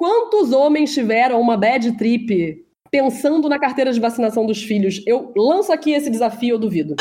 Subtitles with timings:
[0.00, 5.04] Quantos homens tiveram uma bad trip pensando na carteira de vacinação dos filhos?
[5.06, 6.96] Eu lanço aqui esse desafio, eu duvido.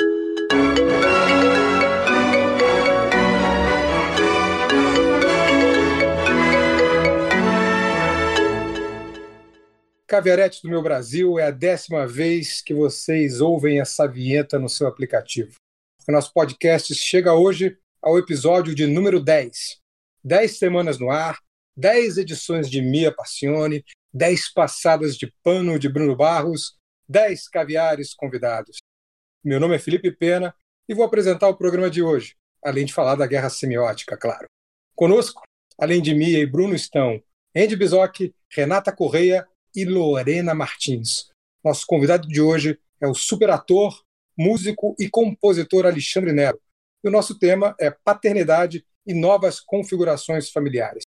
[10.05, 14.87] Caviarete do meu Brasil, é a décima vez que vocês ouvem essa vinheta no seu
[14.87, 15.55] aplicativo.
[16.05, 19.79] O nosso podcast chega hoje ao episódio de número 10.
[20.21, 21.39] 10 semanas no ar,
[21.79, 28.79] 10 edições de Mia Passione, 10 passadas de pano de Bruno Barros, 10 caviares convidados.
[29.41, 30.53] Meu nome é Felipe Pena
[30.89, 34.45] e vou apresentar o programa de hoje, além de falar da guerra semiótica, claro.
[34.93, 35.41] Conosco,
[35.77, 37.23] além de Mia e Bruno, estão
[37.55, 41.29] Andy Bizoc, Renata Correia e Lorena Martins.
[41.63, 44.03] Nosso convidado de hoje é o superator,
[44.37, 46.59] músico e compositor Alexandre Nero.
[47.01, 51.03] E o nosso tema é paternidade e novas configurações familiares.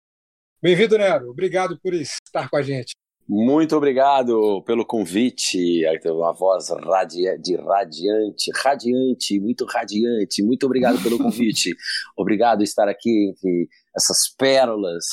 [0.62, 1.28] Bem-vindo, Nero.
[1.28, 2.92] Obrigado por estar com a gente.
[3.28, 5.82] Muito obrigado pelo convite.
[6.06, 10.41] Uma voz radia de radiante, radiante, muito radiante.
[10.41, 11.74] Muito obrigado pelo convite.
[12.16, 15.04] obrigado por estar aqui entre essas pérolas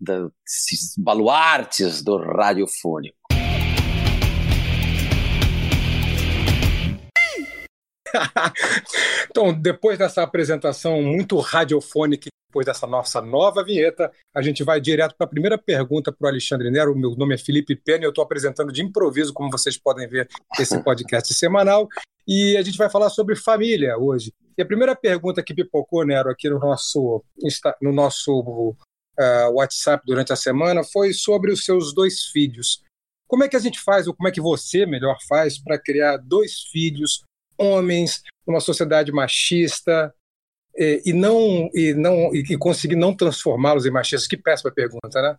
[0.00, 3.16] desses baluartes do radiofônico.
[9.30, 15.14] então, depois dessa apresentação muito radiofônica, depois dessa nossa nova vinheta, a gente vai direto
[15.16, 16.96] para a primeira pergunta para o Alexandre Nero.
[16.96, 20.28] Meu nome é Felipe Pena e eu estou apresentando de improviso, como vocês podem ver,
[20.58, 21.88] esse podcast semanal.
[22.26, 24.32] E a gente vai falar sobre família hoje.
[24.56, 27.22] E a primeira pergunta que pipocou, Nero, aqui no nosso,
[27.82, 32.82] no nosso uh, WhatsApp durante a semana foi sobre os seus dois filhos.
[33.28, 36.16] Como é que a gente faz, ou como é que você melhor faz, para criar
[36.16, 37.22] dois filhos,
[37.58, 40.14] homens, numa sociedade machista,
[40.76, 44.28] e, e não e não e conseguir não transformá-los em machistas?
[44.28, 45.36] Que péssima pergunta, né?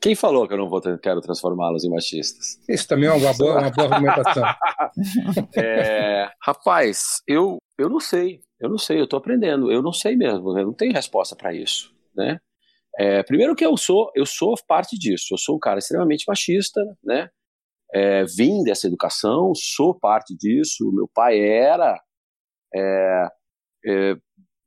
[0.00, 2.58] Quem falou que eu não vou quero transformá-los em machistas?
[2.68, 4.42] Isso também é uma boa, uma boa argumentação.
[5.56, 10.16] é, rapaz, eu, eu não sei, eu não sei, eu estou aprendendo, eu não sei
[10.16, 12.40] mesmo, eu não tenho resposta para isso, né?
[12.98, 15.28] É, primeiro que eu sou, eu sou parte disso.
[15.32, 17.30] Eu sou um cara extremamente machista, né?
[17.94, 20.90] É, vim dessa educação, sou parte disso.
[20.92, 22.00] Meu pai era.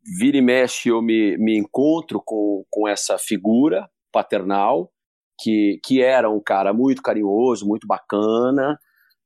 [0.06, 4.92] Vira e mexe, eu me, me encontro com, com essa figura paternal,
[5.40, 8.78] que, que era um cara muito carinhoso, muito bacana,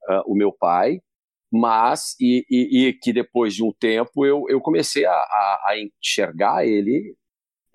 [0.10, 1.00] uh, o meu pai,
[1.52, 5.76] mas, e, e, e, que depois de um tempo eu, eu comecei a, a, a
[5.80, 7.16] enxergar ele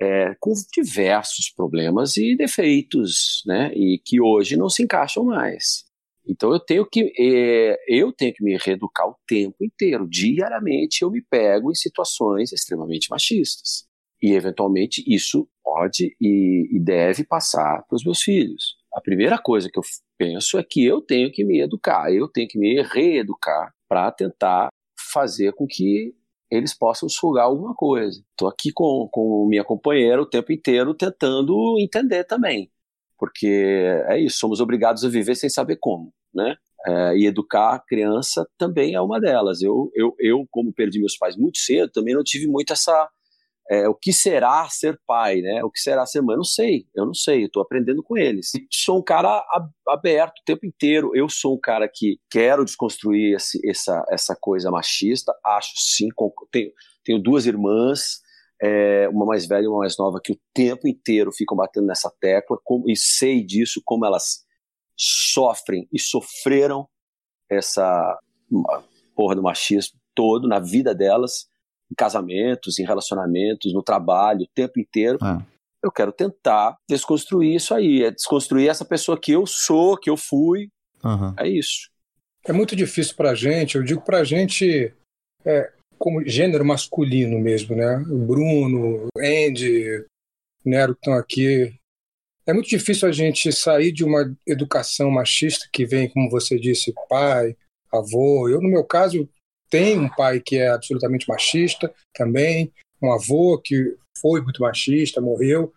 [0.00, 3.72] é, com diversos problemas e defeitos, né?
[3.74, 5.84] E que hoje não se encaixam mais.
[6.26, 10.08] Então eu tenho que é, eu tenho que me reeducar o tempo inteiro.
[10.08, 13.86] Diariamente eu me pego em situações extremamente machistas
[14.22, 18.76] e eventualmente isso pode e, e deve passar para os meus filhos.
[18.94, 19.82] A primeira coisa que eu
[20.16, 24.68] penso é que eu tenho que me educar, eu tenho que me reeducar para tentar
[25.12, 26.14] fazer com que
[26.50, 28.22] eles possam sugar alguma coisa.
[28.30, 32.70] Estou aqui com, com minha companheira o tempo inteiro tentando entender também,
[33.18, 36.56] porque é isso, somos obrigados a viver sem saber como, né?
[36.86, 39.62] É, e educar a criança também é uma delas.
[39.62, 43.08] Eu, eu, eu, como perdi meus pais muito cedo, também não tive muito essa
[43.70, 45.64] é, o que será ser pai, né?
[45.64, 46.34] O que será ser mãe?
[46.34, 48.50] Eu não sei, eu não sei, eu estou aprendendo com eles.
[48.70, 49.42] Sou um cara
[49.88, 51.12] aberto o tempo inteiro.
[51.14, 55.34] Eu sou um cara que quero desconstruir esse, essa, essa coisa machista.
[55.44, 56.08] Acho sim,
[56.52, 56.70] tenho,
[57.04, 58.20] tenho duas irmãs,
[58.64, 62.10] é, uma mais velha e uma mais nova, que o tempo inteiro ficam batendo nessa
[62.18, 64.42] tecla como, e sei disso, como elas
[64.96, 66.88] sofrem e sofreram
[67.50, 68.18] essa
[69.14, 71.46] porra do machismo todo na vida delas
[71.90, 75.18] em casamentos, em relacionamentos, no trabalho, o tempo inteiro.
[75.22, 75.44] É.
[75.82, 80.16] Eu quero tentar desconstruir isso aí, é desconstruir essa pessoa que eu sou, que eu
[80.16, 80.70] fui.
[81.04, 81.34] Uhum.
[81.38, 81.90] É isso.
[82.46, 84.94] É muito difícil para a gente, eu digo para a gente
[85.44, 85.70] é,
[86.04, 87.96] como gênero masculino mesmo, né?
[88.06, 90.04] Bruno, Andy,
[90.62, 91.74] Nero que estão aqui.
[92.46, 96.92] É muito difícil a gente sair de uma educação machista que vem, como você disse,
[97.08, 97.56] pai,
[97.90, 98.50] avô.
[98.50, 99.26] Eu, no meu caso,
[99.70, 105.72] tem um pai que é absolutamente machista também, um avô que foi muito machista, morreu.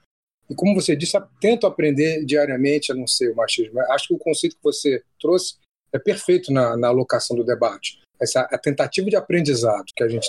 [0.49, 3.79] E como você disse, tento aprender diariamente a não ser o machismo.
[3.91, 5.55] Acho que o conceito que você trouxe
[5.93, 8.01] é perfeito na, na alocação do debate.
[8.21, 10.27] Essa a tentativa de aprendizado que a gente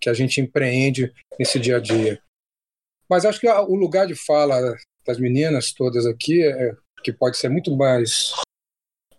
[0.00, 2.20] que a gente empreende nesse dia a dia.
[3.08, 7.48] Mas acho que o lugar de fala das meninas todas aqui é que pode ser
[7.48, 8.32] muito mais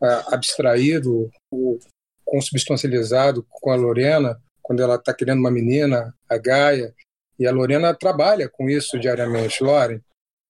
[0.02, 1.80] uh, abstraído, o,
[2.26, 6.94] consubstancializado com a Lorena, quando ela está criando uma menina, a Gaia,
[7.40, 9.64] e a Lorena trabalha com isso diariamente.
[9.64, 10.02] Loren,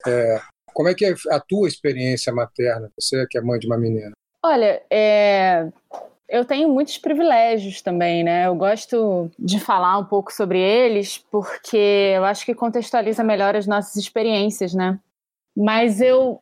[0.05, 0.41] é,
[0.73, 2.91] Como é que é a tua experiência materna?
[2.99, 4.11] Você que é mãe de uma menina.
[4.43, 5.69] Olha, é...
[6.29, 8.47] eu tenho muitos privilégios também, né?
[8.47, 13.65] Eu gosto de falar um pouco sobre eles porque eu acho que contextualiza melhor as
[13.65, 14.99] nossas experiências, né?
[15.55, 16.41] Mas eu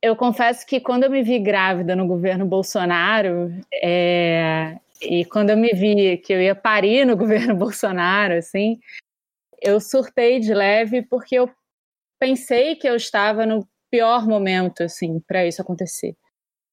[0.00, 3.52] eu confesso que quando eu me vi grávida no governo Bolsonaro,
[3.82, 8.78] é, e quando eu me vi que eu ia parir no governo Bolsonaro, assim,
[9.60, 11.50] eu surtei de leve porque eu
[12.18, 16.16] pensei que eu estava no pior momento, assim, para isso acontecer.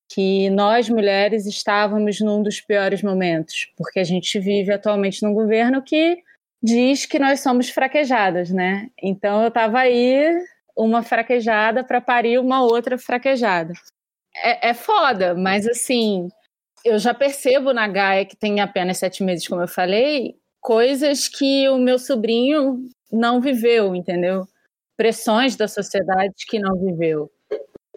[0.09, 5.81] Que nós mulheres estávamos num dos piores momentos, porque a gente vive atualmente num governo
[5.81, 6.17] que
[6.61, 8.89] diz que nós somos fraquejadas, né?
[9.01, 10.31] Então eu estava aí
[10.75, 13.73] uma fraquejada para parir uma outra fraquejada.
[14.35, 16.29] É, é foda, mas assim,
[16.83, 21.67] eu já percebo na Gaia, que tem apenas sete meses, como eu falei, coisas que
[21.69, 24.47] o meu sobrinho não viveu, entendeu?
[24.97, 27.31] Pressões da sociedade que não viveu.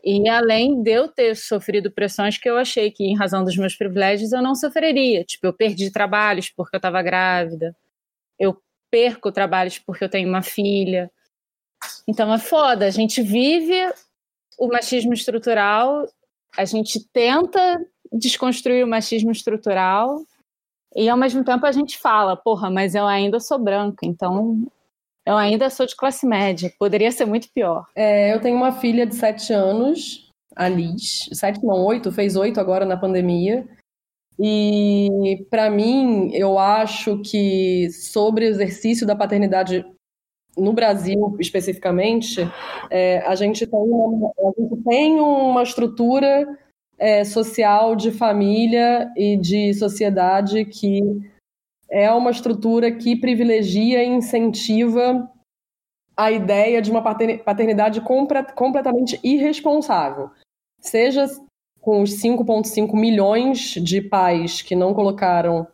[0.05, 3.75] E além de eu ter sofrido pressões que eu achei que, em razão dos meus
[3.77, 5.25] privilégios, eu não sofreria.
[5.25, 7.77] Tipo, eu perdi trabalhos porque eu estava grávida,
[8.39, 8.61] eu
[8.91, 11.11] perco trabalhos porque eu tenho uma filha.
[12.06, 13.93] Então é foda, a gente vive
[14.59, 16.09] o machismo estrutural,
[16.56, 20.23] a gente tenta desconstruir o machismo estrutural
[20.97, 24.67] e ao mesmo tempo a gente fala, porra, mas eu ainda sou branca, então
[25.28, 27.84] eu ainda sou de classe média, poderia ser muito pior.
[27.94, 32.58] É, eu tenho uma filha de sete anos, a Liz, sete não, oito, fez oito
[32.58, 33.69] agora na pandemia.
[34.40, 39.84] E para mim, eu acho que sobre o exercício da paternidade
[40.56, 42.40] no Brasil especificamente,
[42.90, 46.46] é, a, gente tem uma, a gente tem uma estrutura
[46.98, 51.02] é, social de família e de sociedade que
[51.90, 55.31] é uma estrutura que privilegia e incentiva
[56.17, 60.31] a ideia de uma paternidade completamente irresponsável.
[60.81, 61.26] Seja
[61.81, 65.67] com os 5,5 milhões de pais que não colocaram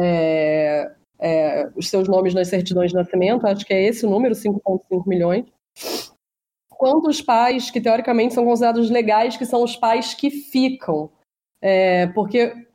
[0.00, 4.34] é, é, os seus nomes nas certidões de nascimento, acho que é esse o número,
[4.34, 5.44] 5,5 milhões.
[6.70, 11.10] Quantos pais que teoricamente são considerados legais, que são os pais que ficam?
[11.60, 12.67] É, porque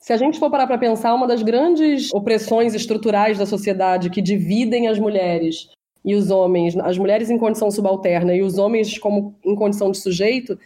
[0.00, 4.22] se a gente for parar para pensar, uma das grandes opressões estruturais da sociedade que
[4.22, 5.68] dividem as mulheres
[6.04, 9.98] e os homens, as mulheres em condição subalterna e os homens como em condição de
[9.98, 10.58] sujeito,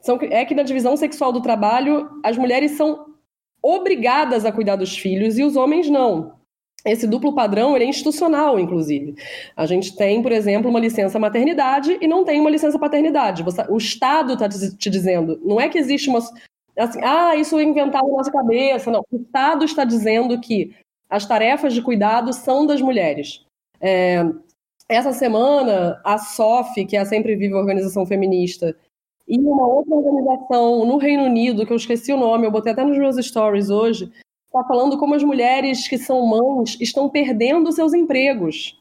[0.00, 3.06] são, é que na divisão sexual do trabalho as mulheres são
[3.62, 6.42] obrigadas a cuidar dos filhos e os homens não
[6.84, 9.14] esse duplo padrão é institucional, inclusive.
[9.56, 13.42] A gente tem, por exemplo, uma licença maternidade e não tem uma licença paternidade.
[13.42, 16.20] Você, o Estado está te dizendo, não é que existe uma.
[16.76, 18.90] Assim, ah, isso é inventado na nossa cabeça.
[18.90, 19.04] Não.
[19.10, 20.74] O Estado está dizendo que
[21.08, 23.44] as tarefas de cuidado são das mulheres.
[23.80, 24.24] É,
[24.88, 28.76] essa semana, a SOF, que é a Sempre Viva Organização Feminista,
[29.28, 32.84] e uma outra organização no Reino Unido, que eu esqueci o nome, eu botei até
[32.84, 34.10] nos meus stories hoje,
[34.46, 38.78] está falando como as mulheres que são mães estão perdendo seus empregos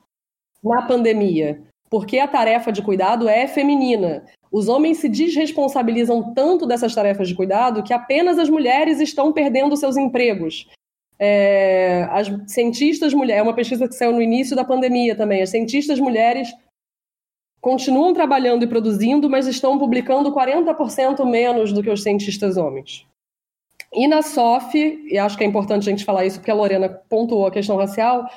[0.64, 4.26] na pandemia, porque a tarefa de cuidado é feminina.
[4.52, 9.78] Os homens se desresponsabilizam tanto dessas tarefas de cuidado que apenas as mulheres estão perdendo
[9.78, 10.68] seus empregos.
[11.18, 15.52] É, as cientistas mulheres, é uma pesquisa que saiu no início da pandemia também, as
[15.52, 16.52] cientistas mulheres
[17.62, 23.06] continuam trabalhando e produzindo, mas estão publicando 40% menos do que os cientistas homens.
[23.94, 26.90] E na SOF, e acho que é importante a gente falar isso porque a Lorena
[26.90, 28.28] pontuou a questão racial,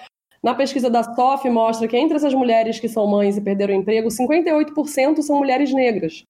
[0.45, 3.79] na pesquisa da SOF mostra que entre essas mulheres que são mães e perderam o
[3.79, 6.23] emprego, 58% são mulheres negras.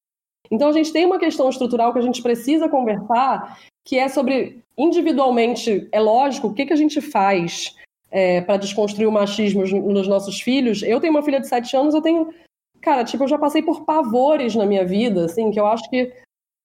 [0.48, 4.62] Então a gente tem uma questão estrutural que a gente precisa conversar, que é sobre,
[4.78, 7.74] individualmente, é lógico, o que, que a gente faz
[8.08, 10.84] é, para desconstruir o machismo nos nossos filhos.
[10.84, 12.32] Eu tenho uma filha de 7 anos, eu tenho.
[12.80, 16.12] Cara, tipo, eu já passei por pavores na minha vida, assim, que eu acho que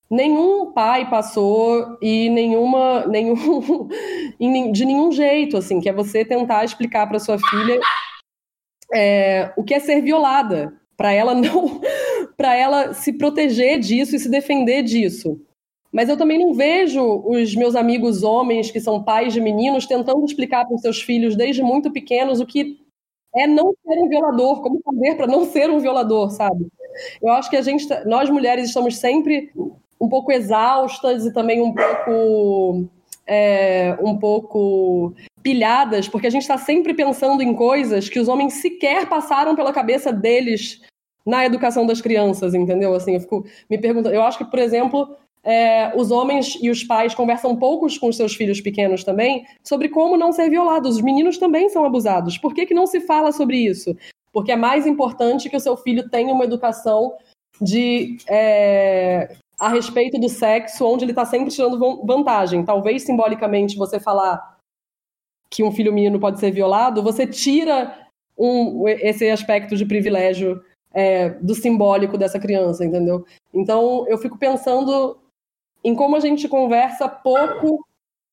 [0.10, 3.88] nenhum pai passou e nenhuma nenhum
[4.72, 7.80] de nenhum jeito assim que é você tentar explicar para sua filha
[8.94, 11.82] é, o que é ser violada para ela não
[12.36, 15.40] para ela se proteger disso e se defender disso
[15.92, 20.24] mas eu também não vejo os meus amigos homens que são pais de meninos tentando
[20.24, 22.78] explicar para os seus filhos desde muito pequenos o que
[23.36, 26.68] é não ser um violador, como fazer para não ser um violador, sabe?
[27.22, 29.52] Eu acho que a gente, tá, nós mulheres estamos sempre
[30.00, 32.88] um pouco exaustas e também um pouco
[33.28, 35.14] é, um pouco
[35.44, 39.72] pilhadas, porque a gente está sempre pensando em coisas que os homens sequer passaram pela
[39.72, 40.82] cabeça deles
[41.26, 42.94] na educação das crianças, entendeu?
[42.94, 44.16] Assim, eu fico me perguntando.
[44.16, 48.18] Eu acho que, por exemplo, é, os homens e os pais conversam poucos com os
[48.18, 50.96] seus filhos pequenos também sobre como não ser violados.
[50.96, 52.38] Os meninos também são abusados.
[52.38, 53.96] Por que, que não se fala sobre isso?
[54.34, 57.14] Porque é mais importante que o seu filho tenha uma educação
[57.62, 62.64] de é, a respeito do sexo, onde ele está sempre tirando vantagem.
[62.64, 64.58] Talvez simbolicamente você falar
[65.50, 70.64] que um filho menino pode ser violado, você tira um, esse aspecto de privilégio
[70.94, 73.26] é, do simbólico dessa criança, entendeu?
[73.54, 75.20] Então eu fico pensando
[75.84, 77.86] em como a gente conversa pouco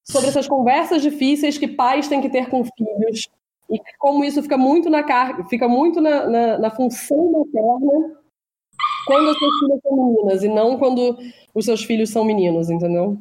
[0.05, 3.29] sobre essas conversas difíceis que pais têm que ter com filhos
[3.69, 8.17] e como isso fica muito na carga, fica muito na, na, na função materna
[9.07, 11.17] quando as suas filhas são meninas e não quando
[11.55, 13.19] os seus filhos são meninos, entendeu?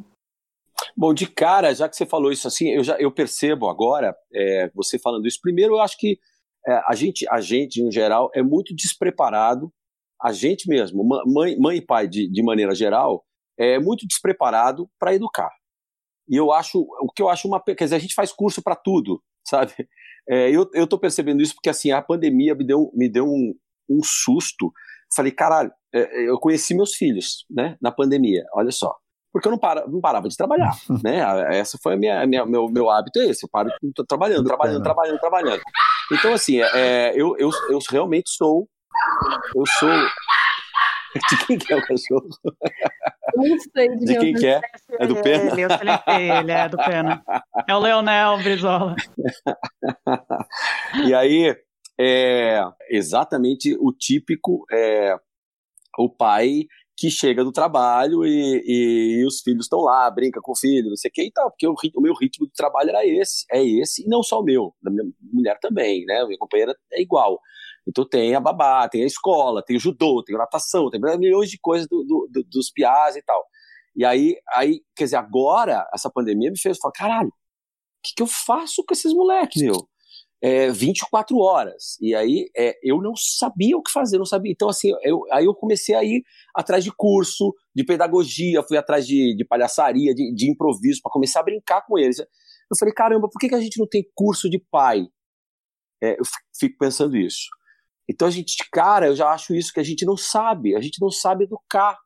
[0.97, 4.69] Bom, de cara, já que você falou isso assim, eu já eu percebo agora, é,
[4.73, 5.39] você falando isso.
[5.41, 6.19] Primeiro, eu acho que
[6.67, 9.71] é, a gente, a gente, em geral, é muito despreparado.
[10.21, 13.23] A gente mesmo, mãe, mãe e pai, de, de maneira geral,
[13.57, 15.51] é muito despreparado para educar.
[16.27, 17.61] E eu acho, o que eu acho uma.
[17.61, 19.73] Quer dizer, a gente faz curso para tudo, sabe?
[20.27, 23.53] É, eu, tô percebendo isso porque, assim, a pandemia me deu, me deu um,
[23.87, 24.73] um susto.
[25.15, 28.95] Falei, caralho, é, eu conheci meus filhos, né, na pandemia, olha só.
[29.31, 30.71] Porque eu não, para, não parava de trabalhar,
[31.03, 31.57] né?
[31.57, 33.69] Essa foi a minha, minha meu, meu hábito é esse, eu paro
[34.07, 35.61] trabalhando, trabalhando, trabalhando, trabalhando.
[36.11, 38.67] Então, assim, é, eu, eu, eu realmente sou.
[39.53, 39.89] Eu sou.
[41.29, 42.27] De quem que é o cachorro?
[43.35, 44.59] Não sei de, de quem que é.
[44.99, 45.51] É do Pena?
[45.51, 47.23] Ele, eu ele, é do Pena.
[47.67, 48.95] É o Leonel Brizola.
[51.05, 51.55] e aí,
[51.99, 55.15] é exatamente o típico é,
[55.97, 56.65] o pai
[56.97, 60.89] que chega do trabalho e, e, e os filhos estão lá, brinca com o filho,
[60.89, 63.45] não sei o que e tal, porque o, o, meu ritmo de trabalho era esse,
[63.51, 66.25] é esse, e não só o meu, da minha mulher também, né?
[66.25, 67.39] Minha companheira é igual.
[67.87, 71.49] Então tem a babá, tem a escola, tem o judô, tem a natação, tem milhões
[71.49, 73.43] de coisas do, do, do, dos piás e tal.
[73.95, 77.31] E aí, aí, quer dizer, agora essa pandemia me fez falar, caralho, o
[78.03, 79.87] que, que eu faço com esses moleques, meu?
[80.45, 81.97] É, 24 horas.
[81.99, 84.51] E aí é, eu não sabia o que fazer, não sabia.
[84.51, 86.23] Então, assim, eu, aí eu comecei a ir
[86.53, 91.39] atrás de curso, de pedagogia, fui atrás de, de palhaçaria, de, de improviso, para começar
[91.39, 92.19] a brincar com eles.
[92.19, 95.07] Eu falei, caramba, por que, que a gente não tem curso de pai?
[96.03, 96.23] É, eu
[96.59, 97.47] fico pensando isso.
[98.07, 101.01] Então a gente, cara, eu já acho isso que a gente não sabe, a gente
[101.01, 101.97] não sabe educar.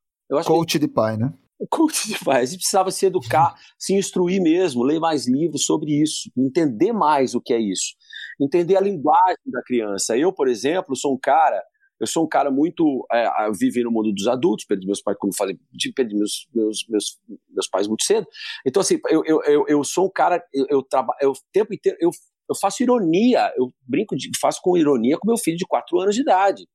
[0.45, 0.79] Coach que...
[0.79, 1.33] de pai, né?
[1.69, 6.01] Coach de pai, a gente precisava se educar, se instruir mesmo, ler mais livros sobre
[6.01, 7.99] isso, entender mais o que é isso
[8.39, 10.17] entender a linguagem da criança.
[10.17, 11.61] Eu, por exemplo, sou um cara,
[11.99, 13.05] eu sou um cara muito.
[13.11, 15.57] É, vivi no mundo dos adultos, perdi meus pais, como falei,
[15.95, 17.19] perdi meus, meus, meus,
[17.49, 18.25] meus pais muito cedo.
[18.65, 21.73] Então, assim, eu, eu, eu, eu sou um cara, eu, eu trabalho, eu, o tempo
[21.73, 22.11] inteiro, eu,
[22.49, 26.15] eu faço ironia, eu brinco, de, faço com ironia com meu filho de 4 anos
[26.15, 26.65] de idade.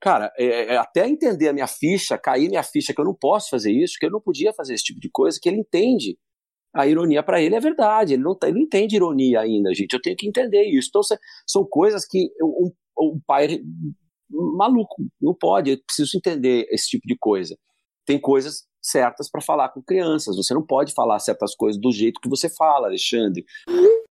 [0.00, 3.50] Cara, é, é, até entender a minha ficha, cair minha ficha que eu não posso
[3.50, 6.16] fazer isso, que eu não podia fazer esse tipo de coisa, que ele entende
[6.74, 9.92] a ironia para ele é verdade, ele não, tá, ele não entende ironia ainda, gente.
[9.92, 10.88] Eu tenho que entender isso.
[10.88, 11.02] Então,
[11.46, 13.60] são coisas que um, um pai
[14.30, 15.70] maluco não pode.
[15.70, 17.56] Eu preciso entender esse tipo de coisa.
[18.06, 20.36] Tem coisas certas para falar com crianças.
[20.36, 23.44] Você não pode falar certas coisas do jeito que você fala, Alexandre.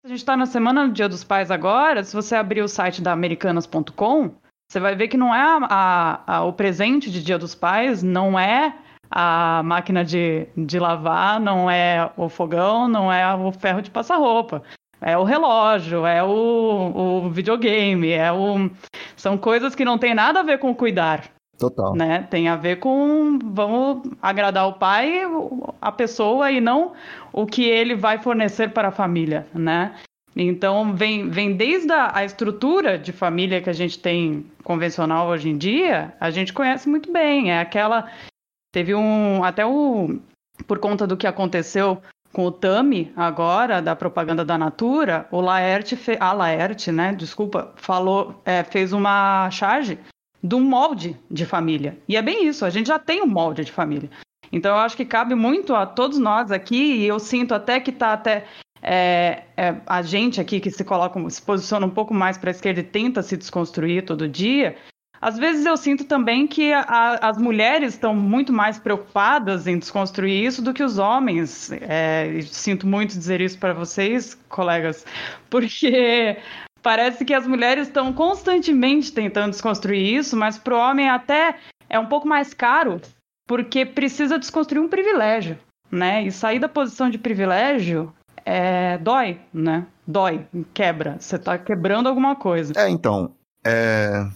[0.04, 2.02] A gente está na semana do Dia dos Pais agora.
[2.04, 4.34] Se você abrir o site da Americanas.com,
[4.68, 8.02] você vai ver que não é a, a, a, o presente de Dia dos Pais,
[8.02, 8.76] não é
[9.20, 14.16] a máquina de, de lavar, não é o fogão, não é o ferro de passar
[14.16, 14.62] roupa.
[15.00, 18.70] É o relógio, é o, o videogame, é o.
[19.16, 21.24] São coisas que não tem nada a ver com cuidar.
[21.58, 21.96] Total.
[21.96, 22.28] Né?
[22.30, 25.22] Tem a ver com vamos agradar o pai,
[25.82, 26.92] a pessoa e não
[27.32, 29.96] o que ele vai fornecer para a família, né?
[30.36, 35.48] Então vem, vem desde a, a estrutura de família que a gente tem convencional hoje
[35.48, 37.50] em dia, a gente conhece muito bem.
[37.50, 38.08] É aquela
[38.78, 39.42] Teve um.
[39.42, 40.20] Até o.
[40.64, 42.00] Por conta do que aconteceu
[42.32, 47.12] com o Tami agora, da propaganda da Natura, o Laerte, fe, a Laerte, né?
[47.12, 49.98] Desculpa, falou, é, fez uma charge
[50.40, 51.98] de um molde de família.
[52.08, 54.10] E é bem isso, a gente já tem um molde de família.
[54.52, 57.90] Então eu acho que cabe muito a todos nós aqui, e eu sinto até que
[57.90, 58.44] está até.
[58.80, 62.52] É, é, a gente aqui que se coloca, se posiciona um pouco mais para a
[62.52, 64.76] esquerda e tenta se desconstruir todo dia,
[65.20, 70.44] às vezes eu sinto também que a, as mulheres estão muito mais preocupadas em desconstruir
[70.44, 71.70] isso do que os homens.
[71.72, 75.04] É, sinto muito dizer isso para vocês, colegas,
[75.50, 76.36] porque
[76.82, 81.56] parece que as mulheres estão constantemente tentando desconstruir isso, mas para o homem até
[81.90, 83.00] é um pouco mais caro,
[83.46, 85.58] porque precisa desconstruir um privilégio,
[85.90, 86.22] né?
[86.22, 88.12] E sair da posição de privilégio
[88.44, 89.84] é, dói, né?
[90.06, 91.16] Dói, quebra.
[91.18, 92.72] Você está quebrando alguma coisa.
[92.76, 93.34] É, então.
[93.66, 94.26] É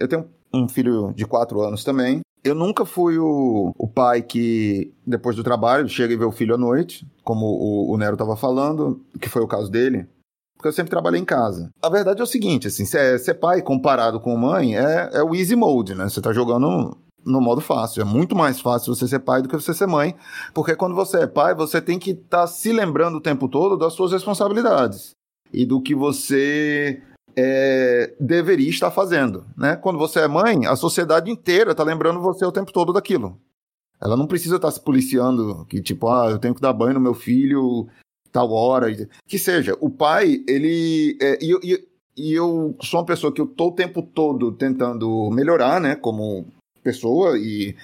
[0.00, 2.20] eu tenho um filho de quatro anos também.
[2.42, 6.54] Eu nunca fui o, o pai que, depois do trabalho, chega e vê o filho
[6.54, 10.06] à noite, como o, o Nero estava falando, que foi o caso dele.
[10.56, 11.70] Porque eu sempre trabalhei em casa.
[11.82, 15.34] A verdade é o seguinte, assim, ser, ser pai comparado com mãe é, é o
[15.34, 16.08] easy mode, né?
[16.08, 18.00] Você tá jogando no modo fácil.
[18.00, 20.16] É muito mais fácil você ser pai do que você ser mãe,
[20.54, 23.76] porque quando você é pai, você tem que estar tá se lembrando o tempo todo
[23.76, 25.12] das suas responsabilidades
[25.52, 27.02] e do que você
[27.40, 29.46] é, deveria estar fazendo.
[29.56, 29.76] Né?
[29.76, 33.40] Quando você é mãe, a sociedade inteira está lembrando você o tempo todo daquilo.
[34.00, 37.00] Ela não precisa estar se policiando, que tipo, ah, eu tenho que dar banho no
[37.00, 37.88] meu filho
[38.32, 38.88] tal hora.
[39.26, 41.16] Que seja, o pai, ele.
[41.20, 45.30] É, e, e, e eu sou uma pessoa que eu tô o tempo todo tentando
[45.30, 46.46] melhorar, né, como
[46.82, 47.76] pessoa e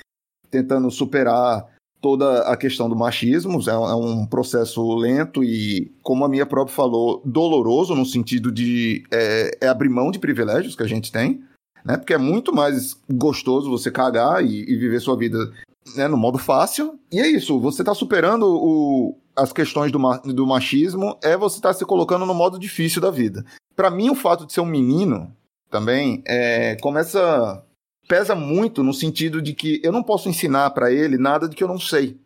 [0.51, 1.65] tentando superar
[2.05, 3.59] toda a questão do machismo.
[3.67, 9.03] É, é um processo lento e, como a minha própria falou, doloroso no sentido de
[9.11, 11.43] é, é abrir mão de privilégios que a gente tem,
[11.83, 11.97] né?
[11.97, 15.51] Porque é muito mais gostoso você cagar e, e viver sua vida
[15.97, 16.99] né, no modo fácil.
[17.11, 19.99] E é isso, você está superando o, as questões do,
[20.31, 23.47] do machismo, é você estar tá se colocando no modo difícil da vida.
[23.75, 25.35] Para mim, o fato de ser um menino
[25.71, 27.65] também é, começa
[28.09, 31.65] pesa muito no sentido de que eu não posso ensinar para ele nada de que
[31.65, 32.19] eu não sei,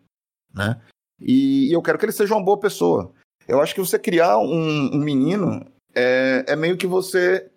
[0.54, 0.80] né?
[1.20, 3.12] E, e, eu quero que ele seja uma boa pessoa.
[3.47, 7.50] Eu acho que você criar um, um menino é, é, meio que você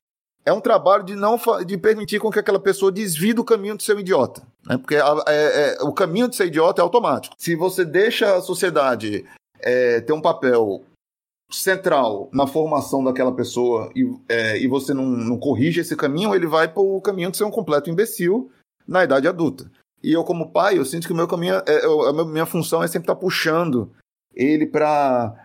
[0.43, 3.83] é um trabalho de não de permitir com que aquela pessoa desvie do caminho de
[3.83, 4.77] ser um idiota, né?
[4.77, 7.35] Porque a, é, é, o caminho de ser idiota é automático.
[7.37, 9.25] Se você deixa a sociedade
[9.59, 10.83] é, ter um papel
[11.51, 16.47] central na formação daquela pessoa e, é, e você não, não corrige esse caminho, ele
[16.47, 18.49] vai para o caminho de ser um completo imbecil
[18.87, 19.69] na idade adulta.
[20.03, 22.87] E eu, como pai, eu sinto que o meu caminho, é, a minha função é
[22.87, 23.91] sempre estar tá puxando
[24.33, 25.35] ele para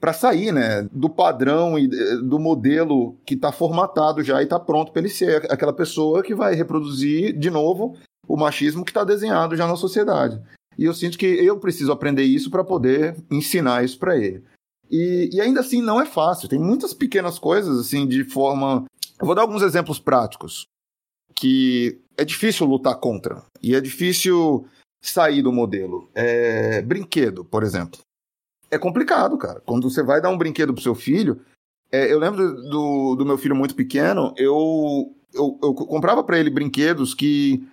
[0.00, 4.92] para sair, né, do padrão e do modelo que está formatado já e está pronto
[4.92, 7.96] para ele ser aquela pessoa que vai reproduzir de novo
[8.28, 10.38] o machismo que está desenhado já na sociedade.
[10.76, 14.44] E eu sinto que eu preciso aprender isso para poder ensinar isso para ele.
[14.96, 16.48] E, e, ainda assim não é fácil.
[16.48, 18.84] Tem muitas pequenas coisas assim de forma.
[19.20, 20.66] Eu vou dar alguns exemplos práticos
[21.34, 24.68] que é difícil lutar contra e é difícil
[25.02, 26.08] sair do modelo.
[26.14, 26.80] É...
[26.82, 27.98] Brinquedo, por exemplo.
[28.70, 29.60] É complicado, cara.
[29.66, 31.40] Quando você vai dar um brinquedo pro seu filho,
[31.90, 32.12] é...
[32.12, 37.14] eu lembro do, do meu filho muito pequeno, eu, eu, eu comprava para ele brinquedos
[37.14, 37.66] que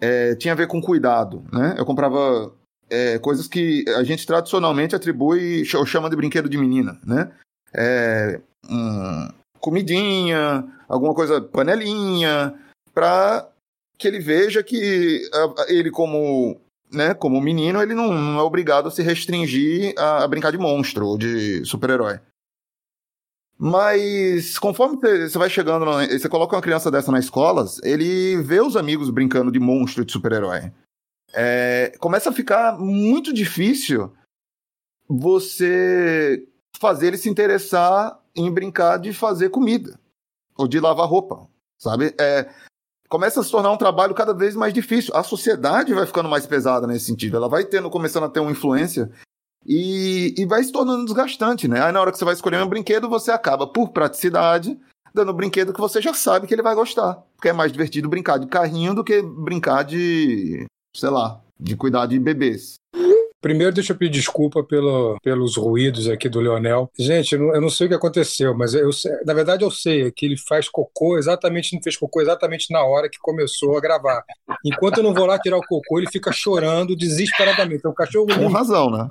[0.00, 1.76] é, tinha a ver com cuidado, né?
[1.78, 2.52] Eu comprava
[2.90, 7.32] é, coisas que a gente tradicionalmente atribui ou chama de brinquedo de menina, né?
[7.72, 12.54] É, um, comidinha, alguma coisa, panelinha,
[12.92, 13.48] para
[13.98, 15.22] que ele veja que
[15.68, 16.60] ele como
[16.92, 20.58] né, como menino, ele não, não, é obrigado a se restringir a, a brincar de
[20.58, 22.20] monstro ou de super-herói.
[23.58, 28.76] Mas conforme você vai chegando, você coloca uma criança dessa na escola, ele vê os
[28.76, 30.70] amigos brincando de monstro de super-herói
[31.34, 34.12] é, começa a ficar muito difícil
[35.08, 36.46] você
[36.78, 39.98] fazer ele se interessar em brincar de fazer comida
[40.56, 42.14] ou de lavar roupa, sabe?
[42.18, 42.48] É,
[43.08, 45.14] começa a se tornar um trabalho cada vez mais difícil.
[45.14, 47.36] A sociedade vai ficando mais pesada nesse sentido.
[47.36, 49.10] Ela vai tendo, começando a ter uma influência
[49.66, 51.82] e, e vai se tornando desgastante, né?
[51.82, 54.78] Aí na hora que você vai escolher um brinquedo, você acaba, por praticidade,
[55.12, 57.22] dando um brinquedo que você já sabe que ele vai gostar.
[57.36, 62.06] Porque é mais divertido brincar de carrinho do que brincar de sei lá, de cuidar
[62.06, 62.76] de bebês.
[63.44, 66.90] Primeiro, deixa eu pedir desculpa pelo, pelos ruídos aqui do Leonel.
[66.98, 68.88] Gente, eu não, sei o que aconteceu, mas eu,
[69.26, 73.06] na verdade eu sei que ele faz cocô exatamente, não fez cocô exatamente na hora
[73.06, 74.24] que começou a gravar.
[74.64, 77.80] Enquanto eu não vou lá tirar o cocô, ele fica chorando desesperadamente.
[77.80, 78.28] Então, o cachorro.
[78.28, 79.10] Com razão, né?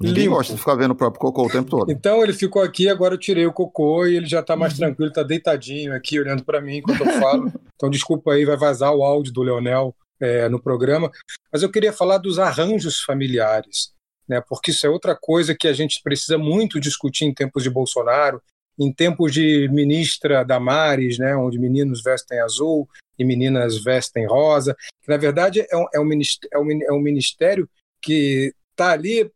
[0.00, 0.36] Ninguém limpo.
[0.36, 1.92] gosta de ficar vendo o próprio cocô o tempo todo.
[1.92, 4.78] Então ele ficou aqui, agora eu tirei o cocô e ele já tá mais uhum.
[4.80, 7.52] tranquilo, tá deitadinho aqui, olhando para mim enquanto eu falo.
[7.78, 11.10] Então desculpa aí, vai vazar o áudio do Leonel é, no programa,
[11.52, 13.92] mas eu queria falar dos arranjos familiares,
[14.28, 17.70] né, porque isso é outra coisa que a gente precisa muito discutir em tempos de
[17.70, 18.42] Bolsonaro,
[18.78, 25.08] em tempos de ministra Damares, né, onde meninos vestem azul e meninas vestem rosa, que
[25.08, 27.68] na verdade é um, é um, ministério, é um, é ministério
[28.00, 29.30] que está ali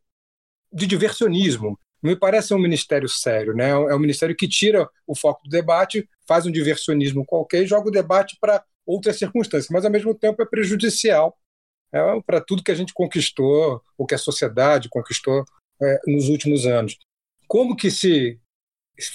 [0.71, 1.77] de diversionismo.
[2.01, 3.69] Me parece um ministério sério, né?
[3.69, 7.87] É um ministério que tira o foco do debate, faz um diversionismo qualquer e joga
[7.87, 11.37] o debate para outras circunstâncias, mas ao mesmo tempo é prejudicial
[11.93, 15.45] é, para tudo que a gente conquistou, ou que a sociedade conquistou
[15.81, 16.97] é, nos últimos anos.
[17.47, 18.39] Como que se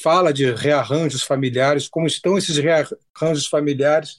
[0.03, 4.17] fala de rearranjos familiares, como estão esses rearranjos familiares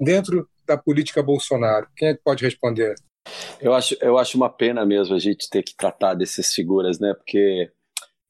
[0.00, 1.88] dentro da política Bolsonaro?
[1.96, 2.94] Quem é que pode responder?
[3.60, 7.12] Eu acho, eu acho uma pena mesmo a gente ter que tratar dessas figuras, né?
[7.14, 7.70] Porque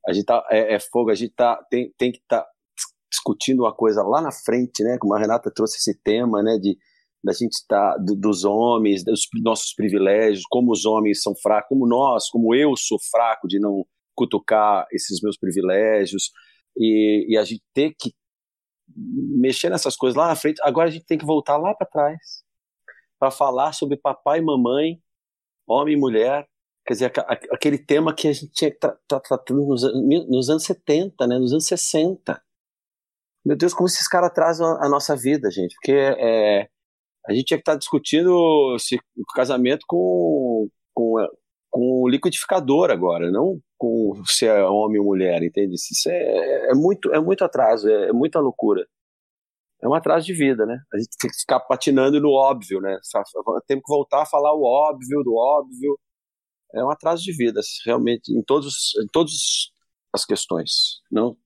[0.06, 2.50] a gente tá, é, é fogo, a gente tá, tem, tem que estar tá
[3.10, 4.98] discutindo uma coisa lá na frente, né?
[4.98, 6.58] Como a Renata trouxe esse tema, né?
[6.58, 6.76] De
[7.24, 11.68] da gente estar tá, do, dos homens, dos nossos privilégios, como os homens são fracos,
[11.68, 16.30] como nós, como eu sou fraco de não cutucar esses meus privilégios
[16.76, 18.14] e, e a gente ter que
[18.94, 20.60] mexer nessas coisas lá na frente.
[20.62, 22.46] Agora a gente tem que voltar lá para trás
[23.18, 25.00] para falar sobre papai e mamãe,
[25.66, 26.46] homem e mulher,
[26.86, 27.12] quer dizer,
[27.50, 28.70] aquele tema que a gente tinha
[29.08, 29.82] tratando nos,
[30.28, 32.40] nos, anos 70, né, nos anos 60.
[33.46, 36.68] Meu Deus, como esses caras trazem a nossa vida, gente, porque é,
[37.26, 41.14] a gente tinha que estar discutindo se, o casamento com, com,
[41.70, 45.74] com o liquidificador agora, não com se é homem ou mulher, entende?
[45.74, 48.86] Isso é, é muito, é muito atraso, é, é muita loucura
[49.82, 50.78] é um atraso de vida, né?
[50.92, 52.98] A gente tem que ficar patinando no óbvio, né?
[53.66, 55.98] Temos que voltar a falar o óbvio do óbvio.
[56.74, 59.70] É um atraso de vida, realmente, em todos, em todas
[60.12, 61.36] as questões, não?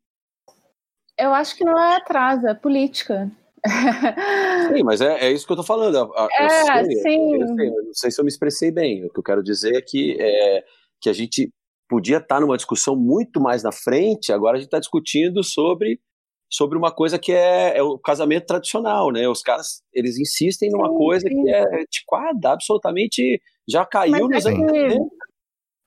[1.20, 3.30] Eu acho que não é atraso, é política.
[4.74, 5.94] Sim, mas é, é isso que eu tô falando.
[5.96, 7.35] Eu, é, sei, sim.
[7.35, 9.04] Eu, eu não sei se eu me expressei bem.
[9.04, 10.64] O que eu quero dizer é que, é,
[11.00, 11.52] que a gente
[11.88, 16.00] podia estar numa discussão muito mais na frente, agora a gente está discutindo sobre,
[16.48, 19.28] sobre uma coisa que é, é, o casamento tradicional, né?
[19.28, 21.42] Os caras, eles insistem numa sim, coisa sim.
[21.42, 24.96] que é antiquada, absolutamente já caiu mas é nos anos né?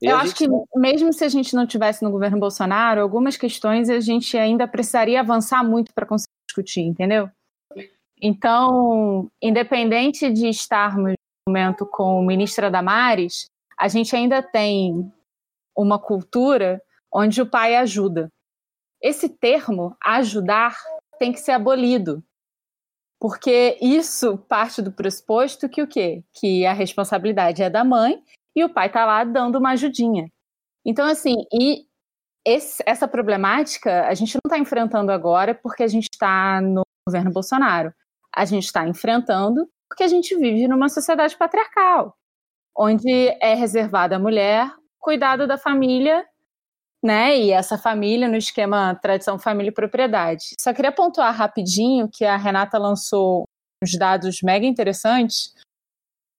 [0.03, 3.89] E eu acho que mesmo se a gente não tivesse no governo Bolsonaro, algumas questões
[3.89, 7.29] a gente ainda precisaria avançar muito para conseguir discutir, entendeu?
[8.21, 11.13] Então, independente de estarmos
[11.47, 13.45] no momento com o ministra Damares,
[13.79, 15.09] a gente ainda tem
[15.75, 18.27] uma cultura onde o pai ajuda.
[19.01, 20.75] Esse termo, ajudar,
[21.17, 22.21] tem que ser abolido.
[23.21, 26.25] Porque isso parte do pressuposto que o quê?
[26.33, 28.21] Que a responsabilidade é da mãe
[28.55, 30.29] e o pai está lá dando uma ajudinha.
[30.85, 31.85] Então, assim, e
[32.45, 37.31] esse, essa problemática a gente não está enfrentando agora porque a gente está no governo
[37.31, 37.93] Bolsonaro.
[38.35, 42.15] A gente está enfrentando porque a gente vive numa sociedade patriarcal,
[42.77, 43.09] onde
[43.41, 46.25] é reservada à mulher cuidado da família
[47.03, 47.37] né?
[47.37, 50.55] E essa família no esquema tradição família e propriedade.
[50.57, 53.43] Só queria pontuar rapidinho que a Renata lançou
[53.83, 55.53] uns dados mega interessantes,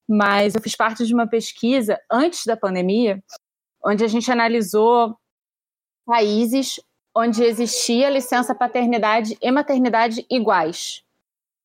[0.08, 3.22] mas eu fiz parte de uma pesquisa antes da pandemia,
[3.84, 5.16] onde a gente analisou
[6.06, 6.80] países
[7.16, 11.02] onde existia licença paternidade e maternidade iguais.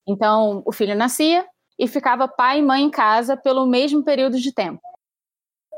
[0.08, 1.45] Então, o filho nascia
[1.78, 4.82] e ficava pai e mãe em casa pelo mesmo período de tempo.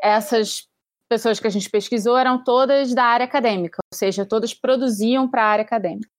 [0.01, 0.67] Essas
[1.07, 5.43] pessoas que a gente pesquisou eram todas da área acadêmica, ou seja, todas produziam para
[5.43, 6.09] a área acadêmica.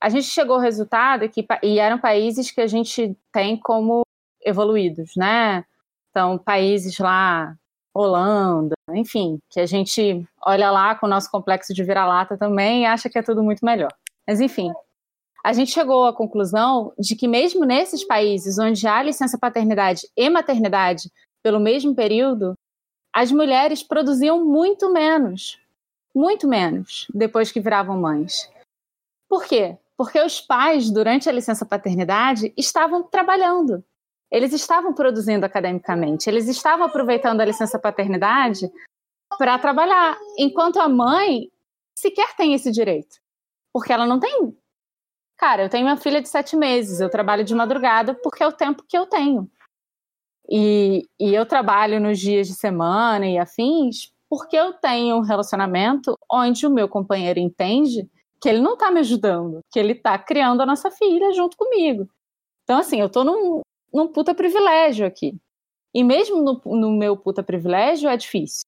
[0.00, 4.03] A gente chegou ao resultado que e eram países que a gente tem como
[4.44, 5.64] evoluídos, né?
[6.10, 7.56] Então, países lá,
[7.92, 12.86] Holanda, enfim, que a gente olha lá com o nosso complexo de vira-lata também e
[12.86, 13.92] acha que é tudo muito melhor.
[14.26, 14.72] Mas, enfim,
[15.44, 20.30] a gente chegou à conclusão de que, mesmo nesses países onde há licença paternidade e
[20.30, 21.10] maternidade
[21.42, 22.54] pelo mesmo período,
[23.12, 25.60] as mulheres produziam muito menos,
[26.14, 28.50] muito menos, depois que viravam mães.
[29.28, 29.76] Por quê?
[29.96, 33.84] Porque os pais, durante a licença paternidade, estavam trabalhando.
[34.34, 38.68] Eles estavam produzindo academicamente, eles estavam aproveitando a licença paternidade
[39.38, 41.48] para trabalhar, enquanto a mãe
[41.96, 43.16] sequer tem esse direito.
[43.72, 44.52] Porque ela não tem.
[45.36, 48.52] Cara, eu tenho uma filha de sete meses, eu trabalho de madrugada porque é o
[48.52, 49.48] tempo que eu tenho.
[50.50, 56.18] E, e eu trabalho nos dias de semana e afins porque eu tenho um relacionamento
[56.28, 58.10] onde o meu companheiro entende
[58.42, 62.08] que ele não está me ajudando, que ele está criando a nossa filha junto comigo.
[62.64, 63.60] Então, assim, eu estou num,
[63.94, 65.38] num puta privilégio aqui.
[65.94, 68.64] E mesmo no, no meu puta privilégio é difícil.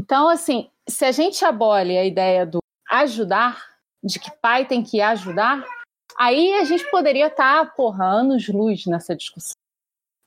[0.00, 2.58] Então, assim, se a gente abole a ideia do
[2.90, 5.64] ajudar, de que pai tem que ajudar,
[6.16, 9.54] aí a gente poderia estar, tá, porra, anos luz nessa discussão.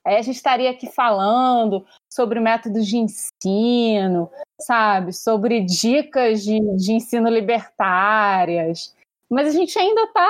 [0.05, 5.13] Aí a gente estaria aqui falando sobre métodos de ensino, sabe?
[5.13, 8.95] Sobre dicas de, de ensino libertárias.
[9.29, 10.29] Mas a gente ainda está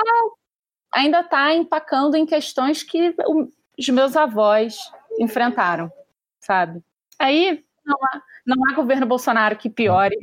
[0.92, 3.14] ainda tá empacando em questões que
[3.78, 4.76] os meus avós
[5.18, 5.90] enfrentaram,
[6.40, 6.82] sabe?
[7.18, 10.16] Aí não há, não há governo Bolsonaro que piore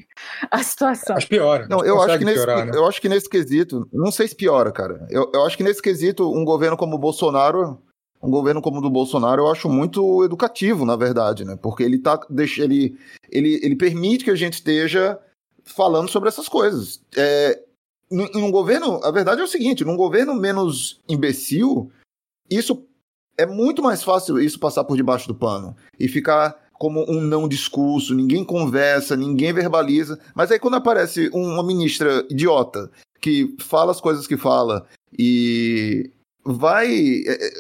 [0.49, 1.15] a situação.
[1.15, 1.67] Mas piora.
[1.67, 2.71] Não, eu acho, que nesse, piorar, né?
[2.73, 5.07] eu acho que nesse quesito, não sei se piora, cara.
[5.09, 7.81] Eu, eu acho que nesse quesito, um governo como o Bolsonaro
[8.21, 11.57] um governo como o do Bolsonaro eu acho muito educativo, na verdade, né?
[11.61, 12.97] Porque ele tá deixa, ele,
[13.29, 15.17] ele, ele permite que a gente esteja
[15.63, 17.01] falando sobre essas coisas.
[17.15, 17.57] É,
[18.09, 21.91] num governo, a verdade é o seguinte, num governo menos imbecil,
[22.49, 22.85] isso
[23.37, 27.47] é muito mais fácil isso passar por debaixo do pano e ficar como um não
[27.47, 30.19] discurso, ninguém conversa, ninguém verbaliza.
[30.33, 32.89] Mas aí quando aparece uma ministra idiota
[33.21, 36.09] que fala as coisas que fala e
[36.43, 36.89] vai.
[37.25, 37.51] É, é,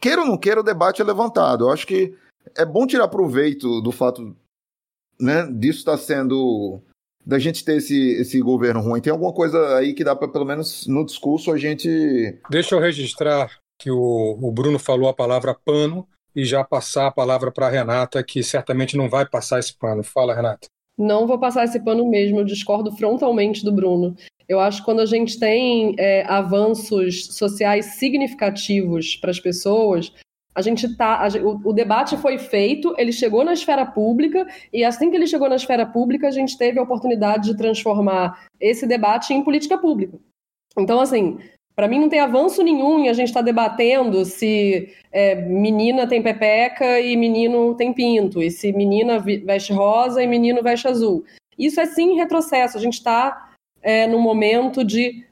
[0.00, 1.64] queira ou não queira, o debate é levantado.
[1.64, 2.14] Eu acho que
[2.56, 4.34] é bom tirar proveito do fato
[5.20, 6.80] né, disso estar tá sendo.
[7.24, 9.00] Da gente ter esse, esse governo ruim.
[9.00, 12.38] Tem alguma coisa aí que dá para, pelo menos no discurso, a gente.
[12.50, 17.12] Deixa eu registrar que o, o Bruno falou a palavra pano e já passar a
[17.12, 20.02] palavra para a Renata, que certamente não vai passar esse pano.
[20.02, 20.68] Fala, Renata.
[20.98, 24.14] Não vou passar esse pano mesmo, eu discordo frontalmente do Bruno.
[24.48, 30.12] Eu acho que quando a gente tem é, avanços sociais significativos para as pessoas,
[30.54, 31.26] a gente tá.
[31.26, 35.26] A, o, o, debate foi feito, ele chegou na esfera pública, e assim que ele
[35.26, 39.78] chegou na esfera pública, a gente teve a oportunidade de transformar esse debate em política
[39.78, 40.18] pública.
[40.78, 41.38] Então, assim,
[41.74, 46.06] para mim não tem avanço nenhum em a gente estar tá debatendo se é, menina
[46.06, 51.24] tem pepeca e menino tem pinto, e se menina veste rosa e menino veste azul.
[51.58, 52.76] Isso é sim retrocesso.
[52.76, 55.24] A gente está é, momento de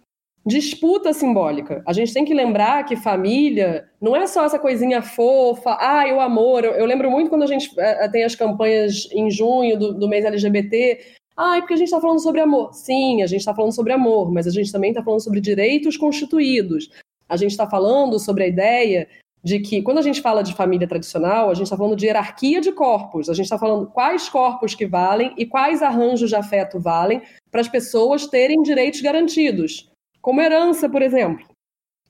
[0.50, 1.82] disputa simbólica.
[1.86, 6.20] A gente tem que lembrar que família não é só essa coisinha fofa, ah, o
[6.20, 6.64] amor.
[6.64, 10.08] Eu, eu lembro muito quando a gente é, tem as campanhas em junho do, do
[10.08, 10.98] mês LGBT.
[11.36, 12.74] Ah, porque a gente está falando sobre amor.
[12.74, 15.96] Sim, a gente está falando sobre amor, mas a gente também está falando sobre direitos
[15.96, 16.90] constituídos.
[17.28, 19.08] A gente está falando sobre a ideia
[19.42, 22.60] de que, quando a gente fala de família tradicional, a gente está falando de hierarquia
[22.60, 23.30] de corpos.
[23.30, 27.60] A gente está falando quais corpos que valem e quais arranjos de afeto valem para
[27.60, 31.46] as pessoas terem direitos garantidos como herança, por exemplo.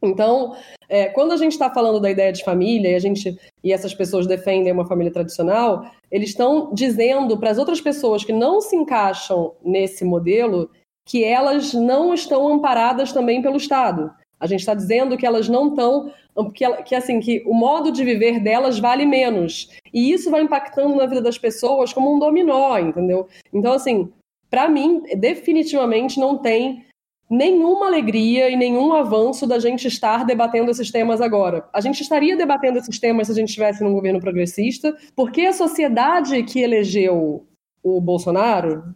[0.02, 0.56] Então,
[0.88, 3.94] é, quando a gente está falando da ideia de família e a gente e essas
[3.94, 8.74] pessoas defendem uma família tradicional, eles estão dizendo para as outras pessoas que não se
[8.74, 10.70] encaixam nesse modelo
[11.06, 14.10] que elas não estão amparadas também pelo Estado.
[14.38, 16.10] A gente está dizendo que elas não estão,
[16.54, 20.96] que, que assim que o modo de viver delas vale menos e isso vai impactando
[20.96, 23.28] na vida das pessoas como um dominó, entendeu?
[23.52, 24.10] Então, assim,
[24.48, 26.86] para mim, definitivamente não tem
[27.30, 31.68] nenhuma alegria e nenhum avanço da gente estar debatendo esses temas agora.
[31.72, 35.52] A gente estaria debatendo esses temas se a gente estivesse num governo progressista, porque a
[35.52, 37.46] sociedade que elegeu
[37.82, 38.94] o Bolsonaro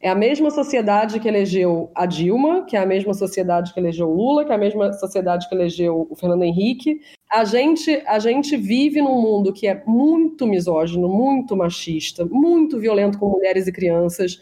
[0.00, 4.08] é a mesma sociedade que elegeu a Dilma, que é a mesma sociedade que elegeu
[4.08, 7.00] o Lula, que é a mesma sociedade que elegeu o Fernando Henrique.
[7.30, 13.18] A gente, a gente vive num mundo que é muito misógino, muito machista, muito violento
[13.18, 14.40] com mulheres e crianças,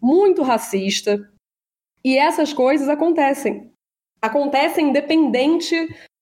[0.00, 1.20] muito racista,
[2.04, 3.70] e essas coisas acontecem.
[4.20, 5.76] Acontecem independente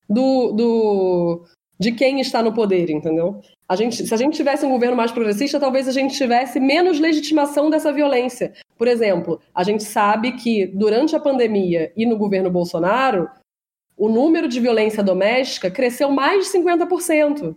[0.08, 1.44] do, do,
[1.78, 3.40] de quem está no poder, entendeu?
[3.68, 6.98] A gente, se a gente tivesse um governo mais progressista, talvez a gente tivesse menos
[6.98, 8.52] legitimação dessa violência.
[8.76, 13.30] Por exemplo, a gente sabe que durante a pandemia e no governo Bolsonaro,
[13.96, 17.56] o número de violência doméstica cresceu mais de 50%.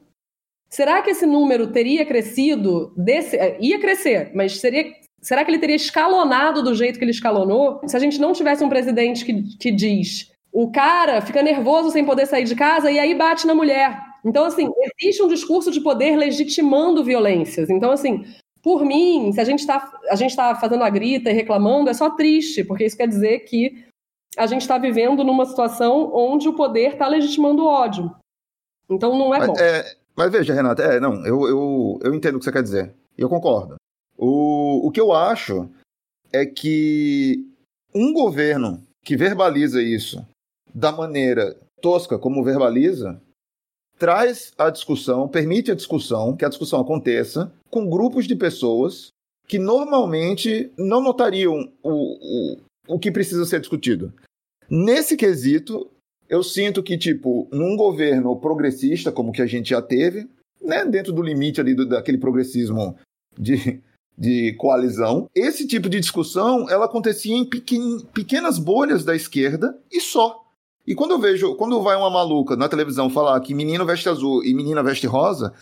[0.70, 2.94] Será que esse número teria crescido?
[2.98, 7.12] Desse, é, ia crescer, mas seria Será que ele teria escalonado do jeito que ele
[7.12, 7.82] escalonou?
[7.88, 12.06] Se a gente não tivesse um presidente que, que diz o cara fica nervoso sem
[12.06, 14.00] poder sair de casa e aí bate na mulher.
[14.24, 14.70] Então, assim,
[15.02, 17.70] existe um discurso de poder legitimando violências.
[17.72, 18.24] Então, assim,
[18.62, 22.64] por mim, se a gente está tá fazendo a grita e reclamando, é só triste,
[22.64, 23.84] porque isso quer dizer que
[24.38, 28.16] a gente está vivendo numa situação onde o poder está legitimando o ódio.
[28.90, 29.56] Então não é mas, bom.
[29.58, 32.94] É, mas veja, Renata, é, não, eu, eu, eu entendo o que você quer dizer.
[33.18, 33.76] E eu concordo.
[34.26, 35.70] O, o que eu acho
[36.32, 37.46] é que
[37.94, 40.26] um governo que verbaliza isso
[40.74, 43.22] da maneira tosca como verbaliza,
[44.00, 49.10] traz a discussão, permite a discussão, que a discussão aconteça com grupos de pessoas
[49.46, 52.58] que normalmente não notariam o, o,
[52.88, 54.14] o que precisa ser discutido.
[54.70, 55.92] Nesse quesito,
[56.30, 60.30] eu sinto que, tipo, num governo progressista, como que a gente já teve,
[60.62, 62.98] né, dentro do limite ali do, daquele progressismo
[63.38, 63.84] de
[64.18, 65.30] de coalizão.
[65.36, 67.46] Esse tipo de discussão ela acontecia em
[68.14, 70.42] pequenas bolhas da esquerda e só.
[70.86, 74.44] E quando eu vejo, quando vai uma maluca na televisão falar que menino veste azul
[74.44, 75.54] e menina veste rosa,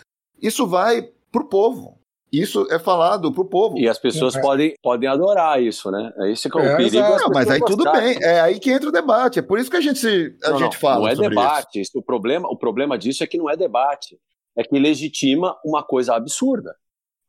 [0.42, 2.02] isso vai pro povo.
[2.32, 3.78] Isso é falado pro povo.
[3.78, 4.42] E as pessoas é.
[4.42, 6.14] podem, podem adorar isso, né?
[6.18, 6.98] É isso que é o é, perigo.
[6.98, 8.18] Não, mas aí tudo bem.
[8.22, 9.40] É aí que entra o debate.
[9.40, 11.14] É por isso que a gente, a não, gente não, fala.
[11.14, 11.82] Não é debate.
[11.82, 11.92] Isso.
[12.00, 14.18] O, problema, o problema disso é que não é debate.
[14.56, 16.74] É que legitima uma coisa absurda.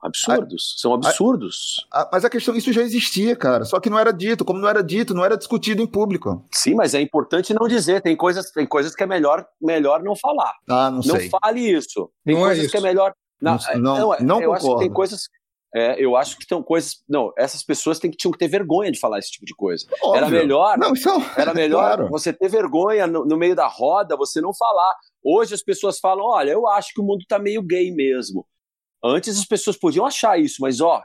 [0.03, 1.87] Absurdos, a, são absurdos.
[1.91, 3.65] A, a, mas a questão, isso já existia, cara.
[3.65, 4.45] Só que não era dito.
[4.45, 6.45] Como não era dito, não era discutido em público.
[6.53, 8.03] Sim, mas é importante não dizer.
[8.03, 10.55] Tem coisas, tem coisas que é melhor, melhor não falar.
[10.69, 11.31] Ah, não sei.
[11.31, 12.11] Não fale isso.
[12.25, 12.73] Tem não é coisas é isso.
[12.73, 13.15] que é melhor.
[13.41, 14.55] Não, não, não, não eu concordo.
[14.55, 15.21] acho que tem coisas.
[15.75, 17.03] É, eu acho que tem coisas.
[17.09, 19.87] Não, essas pessoas têm, tinham que ter vergonha de falar esse tipo de coisa.
[20.03, 20.17] Óbvio.
[20.17, 20.79] Era melhor.
[20.79, 21.09] Não, isso...
[21.09, 22.09] É era melhor claro.
[22.11, 24.95] você ter vergonha no, no, meio da roda, você não falar.
[25.25, 28.45] Hoje as pessoas falam: olha, eu acho que o mundo tá meio gay mesmo.
[29.05, 31.03] Antes as pessoas podiam achar isso, mas ó,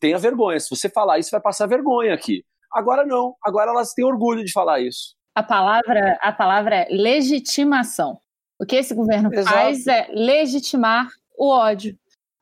[0.00, 0.58] tenha vergonha.
[0.58, 2.44] Se você falar isso, vai passar vergonha aqui.
[2.72, 3.34] Agora não.
[3.44, 5.14] Agora elas têm orgulho de falar isso.
[5.34, 8.18] A palavra, a palavra é legitimação.
[8.58, 9.54] O que esse governo Exato.
[9.54, 11.96] faz é legitimar o ódio.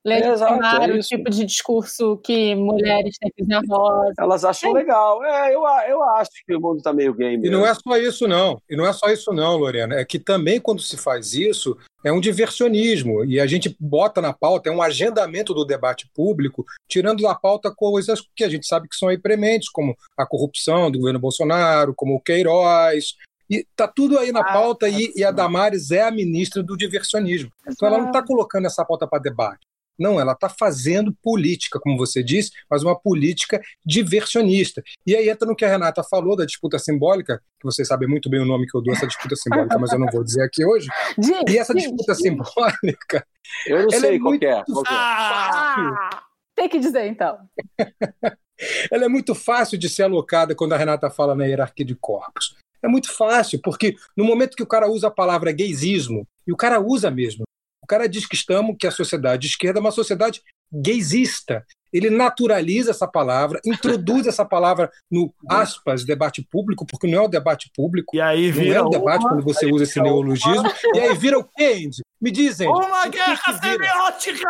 [0.05, 4.15] Legitimar é o tipo de discurso que mulheres têm que usar rosa.
[4.19, 4.73] Elas acham é.
[4.75, 5.25] legal.
[5.25, 7.47] É, eu, eu acho que o mundo está meio gay mesmo.
[7.47, 8.61] E não é só isso, não.
[8.69, 9.95] E não é só isso, não, Lorena.
[9.95, 13.25] É que também quando se faz isso, é um diversionismo.
[13.25, 17.75] E a gente bota na pauta, é um agendamento do debate público, tirando da pauta
[17.75, 21.95] coisas que a gente sabe que são aí prementes, como a corrupção do governo Bolsonaro,
[21.97, 23.15] como o Queiroz,
[23.49, 26.77] e tá tudo aí na ah, pauta e, e, a Damares é a ministra do
[26.77, 27.51] diversionismo.
[27.69, 29.61] Então ela não está colocando essa pauta para debate.
[29.99, 34.83] Não, ela está fazendo política, como você disse, mas uma política diversionista.
[35.07, 38.29] E aí entra no que a Renata falou da disputa simbólica, que vocês sabem muito
[38.29, 40.65] bem o nome que eu dou essa disputa simbólica, mas eu não vou dizer aqui
[40.65, 40.89] hoje.
[41.49, 43.27] e essa disputa simbólica.
[43.67, 44.65] Eu não sei é qual é.
[44.65, 44.89] Qual é.
[44.89, 46.23] Ah,
[46.55, 47.39] tem que dizer então.
[48.91, 52.57] ela é muito fácil de ser alocada quando a Renata fala na hierarquia de corpos.
[52.83, 56.57] É muito fácil, porque no momento que o cara usa a palavra gaysismo, e o
[56.57, 57.45] cara usa mesmo,
[57.85, 60.41] o cara diz que estamos, que a sociedade de esquerda é uma sociedade
[60.73, 61.63] gaysista.
[61.93, 67.29] Ele naturaliza essa palavra, introduz essa palavra no aspas debate público, porque não é o
[67.29, 68.17] debate público.
[68.17, 70.61] E aí vira não é o debate uma, quando você usa esse neologismo.
[70.61, 70.75] Uma...
[70.95, 72.03] E aí vira o quê, Andy?
[72.19, 72.69] Me dizem.
[72.69, 74.49] Uma guerra semiótica!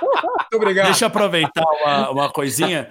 [0.00, 0.86] Muito obrigado.
[0.86, 2.88] Deixa eu aproveitar uma, uma coisinha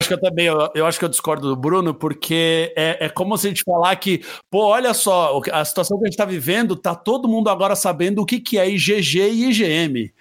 [0.00, 3.08] acho que eu também, eu, eu, acho que eu discordo do Bruno, porque é, é
[3.08, 6.24] como se a gente falar que, pô, olha só, a situação que a gente está
[6.24, 10.12] vivendo, tá todo mundo agora sabendo o que, que é IgG e IgM.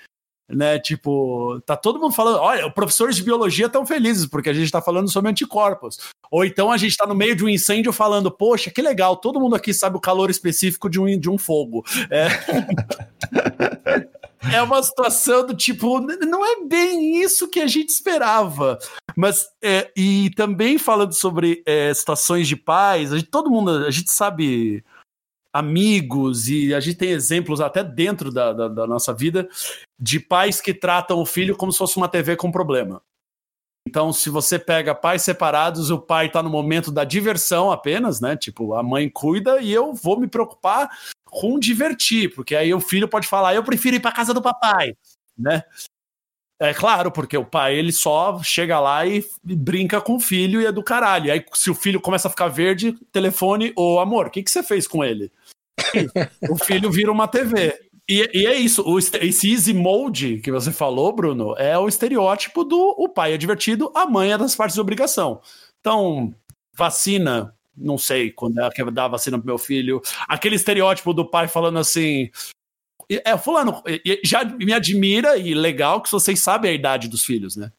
[0.49, 4.63] Né, tipo, tá todo mundo falando, olha, professores de biologia estão felizes porque a gente
[4.63, 5.99] está falando sobre anticorpos.
[6.31, 9.41] Ou então a gente está no meio de um incêndio falando, poxa, que legal, todo
[9.41, 11.83] mundo aqui sabe o calor específico de um, de um fogo.
[12.09, 12.27] É.
[14.53, 18.77] é uma situação do tipo, não é bem isso que a gente esperava.
[19.15, 23.91] Mas, é, e também falando sobre é, situações de paz, a gente, todo mundo, a
[23.91, 24.83] gente sabe
[25.57, 29.49] amigos e a gente tem exemplos até dentro da, da, da nossa vida
[29.99, 33.01] de pais que tratam o filho como se fosse uma TV com problema.
[33.87, 38.35] Então, se você pega pais separados, o pai está no momento da diversão apenas, né?
[38.35, 40.89] Tipo, a mãe cuida e eu vou me preocupar
[41.23, 44.93] com divertir, porque aí o filho pode falar, eu prefiro ir para casa do papai,
[45.37, 45.63] né?
[46.59, 50.65] É claro, porque o pai ele só chega lá e brinca com o filho e
[50.65, 51.31] é do caralho.
[51.31, 54.63] Aí, se o filho começa a ficar verde, telefone, ô amor, o que, que você
[54.63, 55.31] fez com ele?
[56.49, 57.73] O filho vira uma TV.
[58.09, 62.63] E, e, é isso, o, esse easy mode que você falou, Bruno, é o estereótipo
[62.63, 65.41] do o pai é divertido, a mãe é das partes de obrigação.
[65.81, 66.33] Então,
[66.73, 70.01] vacina, não sei quando é que dar a vacina pro meu filho.
[70.27, 72.29] Aquele estereótipo do pai falando assim.
[73.09, 73.81] É, fulano,
[74.23, 77.71] já me admira e legal que vocês sabem a idade dos filhos, né?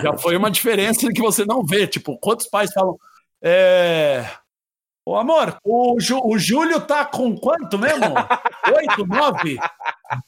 [0.00, 1.86] Já foi uma diferença que você não vê.
[1.86, 2.96] Tipo, quantos pais falam.
[3.42, 4.26] É,
[5.06, 8.14] Ô, amor, o, Ju, o Júlio tá com quanto mesmo?
[8.74, 9.58] Oito, nove?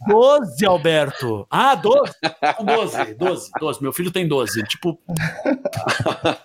[0.07, 1.47] Doze, Alberto.
[1.51, 2.13] Ah, doze?
[2.65, 3.83] Doze, doze, doze.
[3.83, 4.63] Meu filho tem doze.
[4.65, 4.99] Tipo,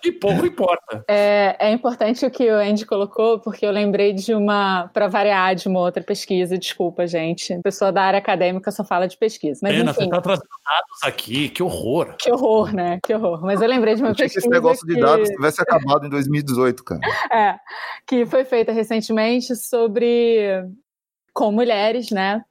[0.04, 1.04] e pouco importa.
[1.08, 5.54] É, é importante o que o Andy colocou, porque eu lembrei de uma, para variar,
[5.54, 6.58] de uma outra pesquisa.
[6.58, 7.58] Desculpa, gente.
[7.62, 9.60] Pessoa da área acadêmica só fala de pesquisa.
[9.62, 10.04] Mas, Pena, enfim.
[10.04, 11.48] você tá trazendo dados aqui.
[11.48, 12.14] Que horror.
[12.18, 12.98] Que horror, né?
[13.02, 13.40] Que horror.
[13.42, 14.32] Mas eu lembrei de uma pesquisa.
[14.34, 14.94] que esse negócio que...
[14.94, 17.00] de dados tivesse acabado em 2018, cara.
[17.32, 17.56] É,
[18.06, 20.62] que foi feita recentemente sobre
[21.32, 22.42] com mulheres, né?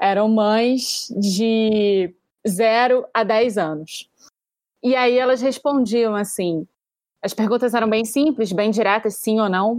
[0.00, 2.14] Eram mães de
[2.48, 4.10] 0 a 10 anos.
[4.82, 6.66] E aí elas respondiam assim:
[7.22, 9.78] as perguntas eram bem simples, bem diretas, sim ou não.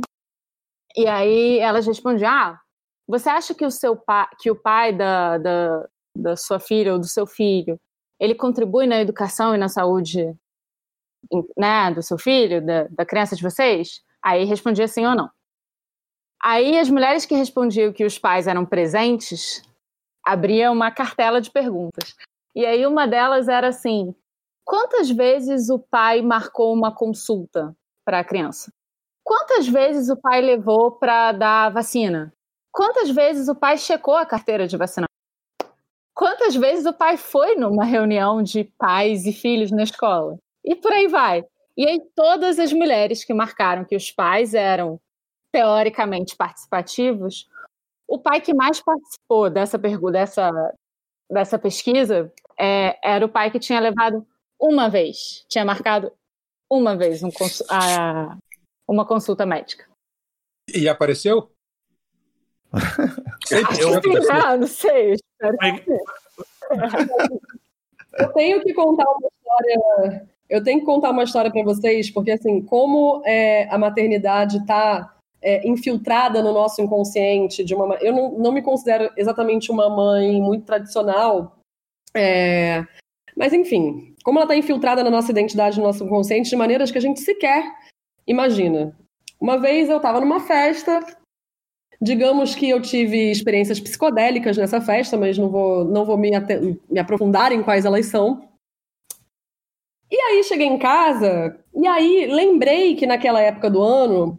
[0.96, 2.60] E aí elas respondiam: Ah,
[3.08, 7.00] você acha que o seu pai, que o pai da, da, da sua filha ou
[7.00, 7.80] do seu filho,
[8.20, 10.36] ele contribui na educação e na saúde
[11.58, 14.04] né, do seu filho, da, da criança de vocês?
[14.22, 15.30] Aí respondia sim ou não.
[16.44, 19.64] Aí as mulheres que respondiam que os pais eram presentes
[20.24, 22.16] abriam uma cartela de perguntas.
[22.56, 24.14] E aí uma delas era assim:
[24.64, 28.72] quantas vezes o pai marcou uma consulta para a criança?
[29.24, 32.34] Quantas vezes o pai levou para dar vacina?
[32.72, 35.08] Quantas vezes o pai checou a carteira de vacinação?
[36.14, 40.38] Quantas vezes o pai foi numa reunião de pais e filhos na escola?
[40.64, 41.44] E por aí vai.
[41.78, 45.00] E aí todas as mulheres que marcaram que os pais eram
[45.52, 47.48] teoricamente participativos,
[48.12, 50.52] o pai que mais participou dessa pergunta, dessa,
[51.32, 54.28] dessa pesquisa, é, era o pai que tinha levado
[54.60, 56.12] uma vez, tinha marcado
[56.70, 57.30] uma vez um
[57.70, 58.38] a,
[58.86, 59.86] uma consulta médica.
[60.74, 61.50] E apareceu?
[63.50, 63.62] Eu,
[64.30, 65.16] ah, não sei.
[68.14, 70.28] Eu tenho que contar uma história.
[70.50, 75.18] Eu tenho que contar uma história para vocês, porque assim, como é, a maternidade está
[75.42, 80.40] é, infiltrada no nosso inconsciente de uma eu não, não me considero exatamente uma mãe
[80.42, 81.58] muito tradicional
[82.16, 82.86] é,
[83.36, 86.98] mas enfim como ela está infiltrada na nossa identidade no nosso inconsciente de maneiras que
[86.98, 87.64] a gente sequer
[88.28, 88.96] imagina.
[89.40, 91.04] Uma vez eu estava numa festa
[92.00, 96.32] digamos que eu tive experiências psicodélicas nessa festa mas não vou não vou me,
[96.90, 98.48] me aprofundar em quais elas são.
[100.12, 104.38] E aí cheguei em casa e aí lembrei que naquela época do ano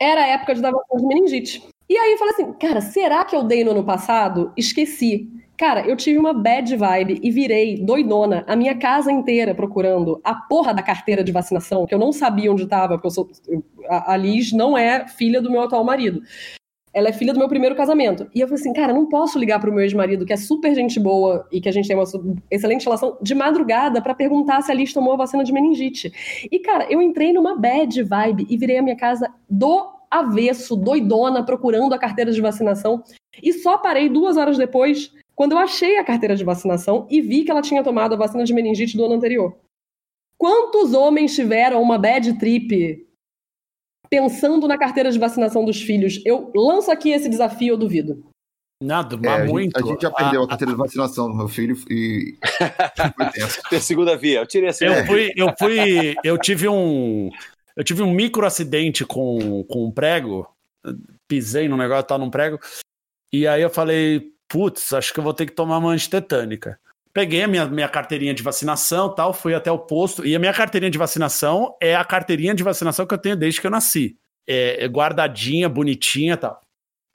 [0.00, 1.62] era a época de dar vacina de meningite.
[1.88, 4.52] E aí eu falei assim, cara, será que eu dei no ano passado?
[4.56, 5.28] Esqueci.
[5.58, 10.34] Cara, eu tive uma bad vibe e virei doidona a minha casa inteira procurando a
[10.34, 13.28] porra da carteira de vacinação, que eu não sabia onde estava, porque eu sou,
[13.88, 16.22] a Liz não é filha do meu atual marido.
[16.92, 18.28] Ela é filha do meu primeiro casamento.
[18.34, 20.98] E eu falei assim, cara, não posso ligar pro meu ex-marido, que é super gente
[20.98, 22.04] boa e que a gente tem uma
[22.50, 26.12] excelente relação, de madrugada para perguntar se a Liz tomou a vacina de meningite.
[26.50, 31.44] E, cara, eu entrei numa bad vibe e virei a minha casa do avesso, doidona,
[31.44, 33.04] procurando a carteira de vacinação.
[33.40, 37.44] E só parei duas horas depois, quando eu achei a carteira de vacinação e vi
[37.44, 39.56] que ela tinha tomado a vacina de meningite do ano anterior.
[40.36, 43.06] Quantos homens tiveram uma bad trip
[44.10, 46.20] pensando na carteira de vacinação dos filhos.
[46.26, 48.26] Eu lanço aqui esse desafio, eu duvido.
[48.82, 49.76] Nada, mas é, muito.
[49.76, 52.38] A gente, a gente já perdeu a, a carteira de vacinação do meu filho e.
[53.68, 56.16] Tem segunda via, eu tirei a segunda eu fui, eu fui.
[56.24, 57.30] Eu tive um.
[57.76, 60.50] Eu tive um micro acidente com, com um prego.
[61.28, 62.58] Pisei no negócio, tá num prego.
[63.32, 66.78] E aí eu falei, putz, acho que eu vou ter que tomar uma antitetânica.
[67.12, 70.24] Peguei a minha, minha carteirinha de vacinação tal, fui até o posto.
[70.24, 73.60] E a minha carteirinha de vacinação é a carteirinha de vacinação que eu tenho desde
[73.60, 74.16] que eu nasci.
[74.48, 76.60] É, é guardadinha, bonitinha tal.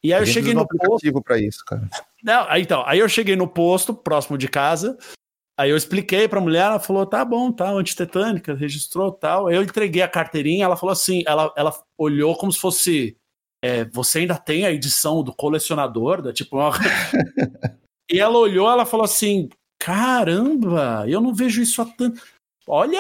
[0.04, 1.90] E aí eu cheguei no aplicativo para isso, cara.
[2.24, 4.98] Não, aí, então, aí eu cheguei no posto, próximo de casa.
[5.58, 9.48] Aí eu expliquei pra mulher, ela falou: tá bom, tá, antitetânica, registrou tal.
[9.48, 13.18] Aí eu entreguei a carteirinha, ela falou assim: ela, ela olhou como se fosse.
[13.64, 16.58] É, você ainda tem a edição do colecionador, da tipo.
[16.58, 16.72] Uma...
[18.12, 22.22] e ela olhou, ela falou assim: caramba, eu não vejo isso há tanto.
[22.68, 23.00] Olha,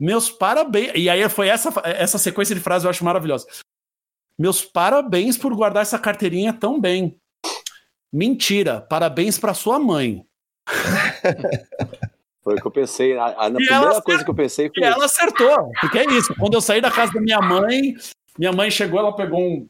[0.00, 0.92] meus parabéns.
[0.94, 3.46] E aí foi essa, essa sequência de frases eu acho maravilhosa.
[4.38, 7.18] Meus parabéns por guardar essa carteirinha tão bem.
[8.12, 10.26] Mentira, parabéns para sua mãe.
[12.46, 13.18] Foi o que eu pensei.
[13.18, 14.80] A, a, primeira coisa que eu pensei foi.
[14.80, 16.32] E ela acertou, porque é isso.
[16.36, 17.96] Quando eu saí da casa da minha mãe,
[18.38, 19.68] minha mãe chegou, ela pegou um,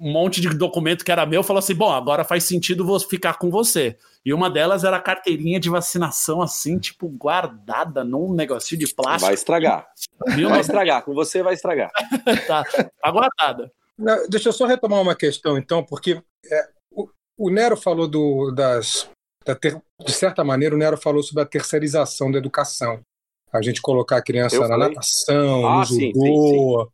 [0.00, 3.38] um monte de documento que era meu, falou assim: bom, agora faz sentido vou ficar
[3.38, 3.98] com você.
[4.24, 9.26] E uma delas era a carteirinha de vacinação, assim, tipo, guardada num negocinho de plástico.
[9.26, 9.86] Vai estragar.
[10.28, 10.48] Viu?
[10.48, 11.90] Vai estragar, com você vai estragar.
[12.46, 13.70] tá, tá guardada.
[13.98, 18.50] Não, deixa eu só retomar uma questão, então, porque é, o, o, Nero falou do,
[18.50, 19.08] das.
[19.44, 23.00] Da ter, de certa maneira, o Nero falou sobre a terceirização da educação.
[23.52, 26.92] A gente colocar a criança na natação, ah, no judô,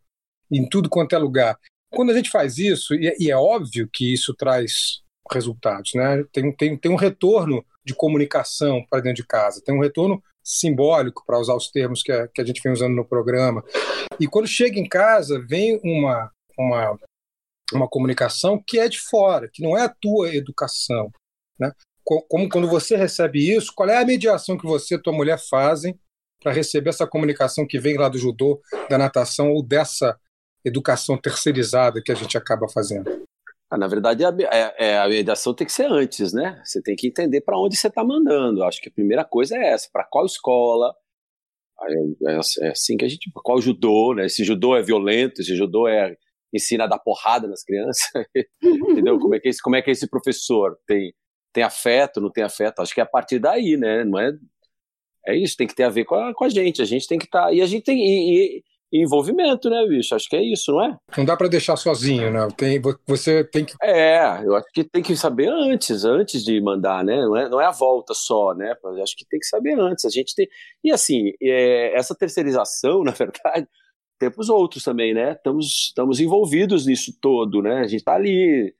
[0.50, 1.58] em tudo quanto é lugar.
[1.96, 5.00] Quando a gente faz isso, e é, e é óbvio que isso traz
[5.32, 6.22] resultados, né?
[6.30, 11.24] Tem, tem, tem um retorno de comunicação para dentro de casa, tem um retorno simbólico,
[11.26, 13.64] para usar os termos que a, que a gente vem usando no programa.
[14.20, 16.98] E quando chega em casa, vem uma, uma,
[17.72, 21.10] uma comunicação que é de fora, que não é a tua educação.
[21.58, 21.72] Né?
[22.04, 25.98] Como quando você recebe isso, qual é a mediação que você e tua mulher fazem
[26.40, 30.16] para receber essa comunicação que vem lá do judô, da natação ou dessa
[30.66, 33.26] educação terceirizada que a gente acaba fazendo?
[33.70, 36.60] Ah, na verdade, a, é, é, a mediação tem que ser antes, né?
[36.64, 38.62] Você tem que entender para onde você está mandando.
[38.62, 40.94] Acho que a primeira coisa é essa: para qual escola?
[41.82, 43.30] É, é, assim que a gente.
[43.34, 44.26] Qual judô, né?
[44.26, 46.16] Esse judô é violento, esse judô é
[46.54, 48.08] ensina a dar porrada nas crianças,
[48.62, 49.18] entendeu?
[49.18, 51.12] Como é que esse, como é que esse professor tem
[51.52, 52.80] tem afeto, não tem afeto?
[52.80, 54.04] Acho que é a partir daí, né?
[54.04, 54.32] Não é
[55.26, 56.80] é isso, tem que ter a ver com a, com a gente.
[56.80, 60.14] A gente tem que estar tá, e a gente tem e, e, envolvimento, né, bicho?
[60.14, 60.98] Acho que é isso, não é?
[61.16, 62.46] Não dá para deixar sozinho, né?
[62.56, 63.74] Tem, você tem que.
[63.82, 67.16] É, eu acho que tem que saber antes, antes de mandar, né?
[67.16, 68.74] Não é, não é a volta só, né?
[68.82, 70.04] Eu acho que tem que saber antes.
[70.04, 70.48] A gente tem.
[70.84, 73.66] E assim, é, essa terceirização, na verdade,
[74.18, 75.32] temos outros também, né?
[75.32, 77.80] Estamos, estamos envolvidos nisso todo, né?
[77.80, 78.74] A gente está ali,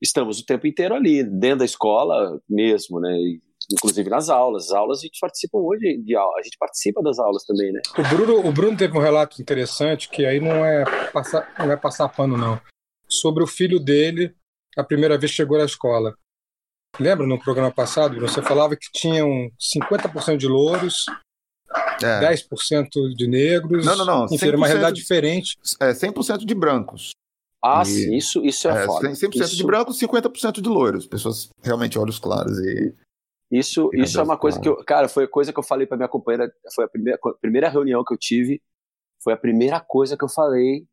[0.00, 3.12] estamos o tempo inteiro ali, dentro da escola mesmo, né?
[3.12, 4.66] E inclusive nas aulas.
[4.66, 7.80] As aulas a gente participa hoje de aula, a gente participa das aulas também, né?
[7.98, 11.76] O Bruno, o Bruno teve um relato interessante que aí não é passar, não é
[11.76, 12.60] passar pano não,
[13.08, 14.34] sobre o filho dele
[14.76, 16.14] a primeira vez que chegou na escola.
[16.98, 21.04] Lembra no programa passado, você falava que tinham 50% de louros,
[22.02, 22.32] é.
[22.32, 23.84] 10% de negros.
[23.84, 24.26] Não, não, não.
[24.26, 25.56] Enfim, era uma realidade diferente.
[25.80, 27.12] É, 100% de brancos.
[27.62, 29.08] Ah, e, sim, isso, isso é, é foda.
[29.08, 29.56] 100% isso...
[29.56, 31.06] de brancos, 50% de loiros.
[31.06, 32.94] Pessoas realmente olhos claros e
[33.50, 35.96] isso, isso é uma coisa que eu, cara, foi a coisa que eu falei para
[35.96, 38.62] minha companheira, foi a primeira, a primeira reunião que eu tive,
[39.22, 40.86] foi a primeira coisa que eu falei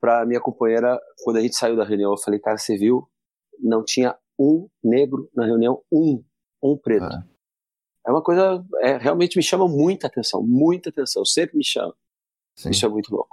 [0.00, 3.08] para minha companheira, quando a gente saiu da reunião, eu falei, cara, você viu?
[3.58, 6.22] Não tinha um negro na reunião, um,
[6.62, 7.04] um preto.
[7.04, 7.24] Ah.
[8.06, 11.94] É uma coisa, é, realmente me chama muita atenção, muita atenção, sempre me chama.
[12.56, 12.70] Sim.
[12.70, 13.30] Isso é muito louco.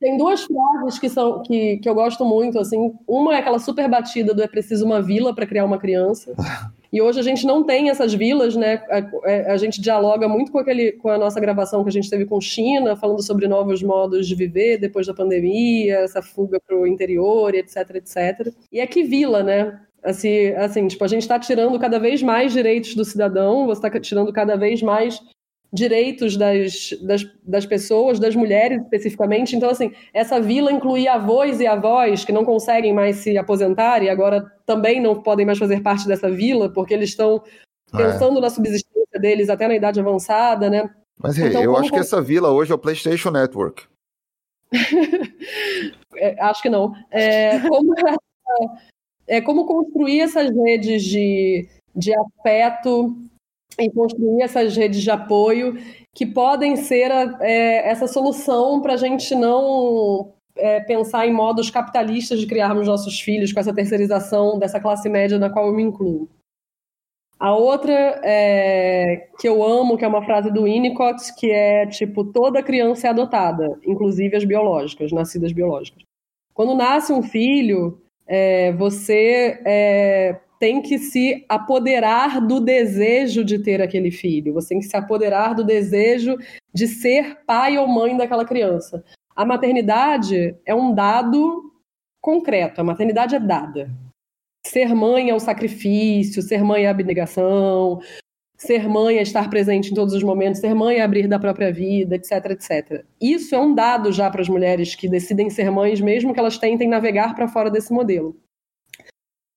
[0.00, 2.98] Tem duas frases que são que, que eu gosto muito, assim.
[3.06, 6.34] Uma é aquela super batida do é preciso uma vila para criar uma criança.
[6.92, 8.82] E hoje a gente não tem essas vilas, né?
[8.90, 12.26] A, a, gente dialoga muito com, aquele, com a nossa gravação que a gente teve
[12.26, 16.86] com China, falando sobre novos modos de viver depois da pandemia, essa fuga para o
[16.86, 18.52] interior, etc, etc.
[18.72, 19.80] E é que vila, né?
[20.02, 24.00] Assim, assim, tipo, a gente está tirando cada vez mais direitos do cidadão, você está
[24.00, 25.20] tirando cada vez mais
[25.72, 29.54] direitos das, das, das, pessoas, das mulheres especificamente.
[29.54, 34.08] Então, assim, essa vila incluía avós e avós que não conseguem mais se aposentar e
[34.08, 37.42] agora também não podem mais fazer parte dessa vila, porque eles estão
[37.94, 37.96] é.
[37.96, 38.40] pensando é.
[38.40, 40.90] na subsistência deles até na idade avançada, né?
[41.22, 43.84] Mas então, eu acho que essa vila hoje é o PlayStation Network.
[46.16, 46.94] é, acho que não.
[47.10, 47.94] É, como,
[49.26, 53.14] é, como construir essas redes de, de afeto
[53.80, 55.76] e construir essas redes de apoio
[56.14, 61.70] que podem ser a, é, essa solução para a gente não é, pensar em modos
[61.70, 65.82] capitalistas de criarmos nossos filhos com essa terceirização dessa classe média na qual eu me
[65.82, 66.28] incluo.
[67.38, 72.22] A outra é, que eu amo, que é uma frase do Winnicott, que é tipo,
[72.22, 76.02] toda criança é adotada, inclusive as biológicas, nascidas biológicas.
[76.52, 83.80] Quando nasce um filho, é, você é, tem que se apoderar do desejo de ter
[83.80, 86.36] aquele filho, você tem que se apoderar do desejo
[86.72, 89.02] de ser pai ou mãe daquela criança.
[89.34, 91.72] A maternidade é um dado
[92.20, 93.90] concreto, a maternidade é dada.
[94.66, 97.98] Ser mãe é o sacrifício, ser mãe é a abnegação,
[98.58, 101.72] ser mãe é estar presente em todos os momentos, ser mãe é abrir da própria
[101.72, 103.06] vida, etc, etc.
[103.18, 106.58] Isso é um dado já para as mulheres que decidem ser mães, mesmo que elas
[106.58, 108.36] tentem navegar para fora desse modelo.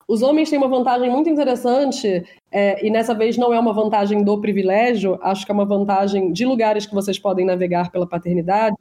[0.08, 4.24] Os homens têm uma vantagem muito interessante, é, e nessa vez não é uma vantagem
[4.24, 8.76] do privilégio, acho que é uma vantagem de lugares que vocês podem navegar pela paternidade,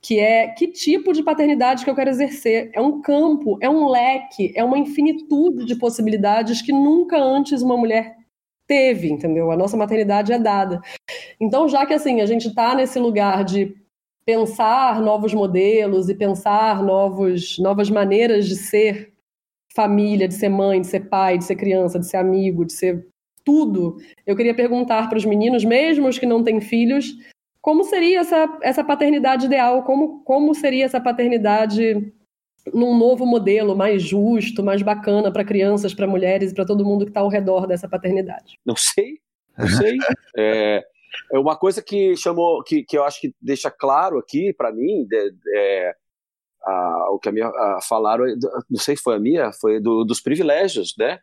[0.00, 2.70] que é que tipo de paternidade que eu quero exercer.
[2.74, 7.76] É um campo, é um leque, é uma infinitude de possibilidades que nunca antes uma
[7.76, 8.16] mulher
[8.66, 9.52] teve, entendeu?
[9.52, 10.80] A nossa maternidade é dada.
[11.40, 13.74] Então, já que assim, a gente está nesse lugar de
[14.24, 19.11] pensar novos modelos e pensar novos, novas maneiras de ser
[19.74, 23.06] família, de ser mãe, de ser pai, de ser criança, de ser amigo, de ser
[23.44, 23.96] tudo,
[24.26, 27.12] eu queria perguntar para os meninos, mesmo os que não têm filhos,
[27.60, 29.84] como seria essa, essa paternidade ideal?
[29.84, 32.12] Como, como seria essa paternidade
[32.72, 37.04] num novo modelo mais justo, mais bacana para crianças, para mulheres e para todo mundo
[37.04, 38.58] que está ao redor dessa paternidade?
[38.66, 39.18] Não sei,
[39.56, 39.96] não sei.
[40.36, 40.84] é,
[41.32, 45.06] é uma coisa que chamou, que, que eu acho que deixa claro aqui para mim,
[45.54, 45.94] é,
[46.64, 48.24] a, o que a minha a, falaram,
[48.70, 51.18] não sei se foi a minha, foi do, dos privilégios, né?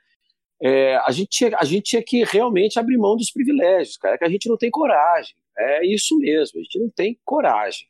[0.61, 4.25] É, a, gente tinha, a gente tinha que realmente abrir mão dos privilégios, cara, que
[4.25, 5.35] a gente não tem coragem.
[5.57, 7.87] É isso mesmo, a gente não tem coragem.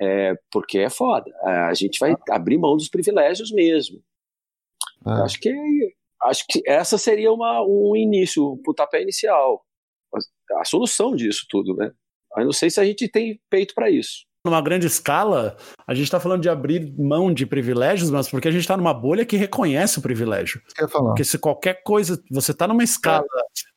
[0.00, 1.30] É, porque é foda.
[1.42, 4.02] A gente vai abrir mão dos privilégios mesmo.
[5.04, 5.24] Ah.
[5.24, 5.52] Acho que
[6.24, 9.64] acho que essa seria uma, um início, um pontapé inicial.
[10.14, 11.92] A, a solução disso tudo, né?
[12.36, 16.04] Eu não sei se a gente tem peito para isso numa grande escala, a gente
[16.04, 19.36] está falando de abrir mão de privilégios, mas porque a gente está numa bolha que
[19.36, 20.60] reconhece o privilégio.
[20.74, 21.10] Quer falar?
[21.10, 23.24] Porque se qualquer coisa, você está numa escala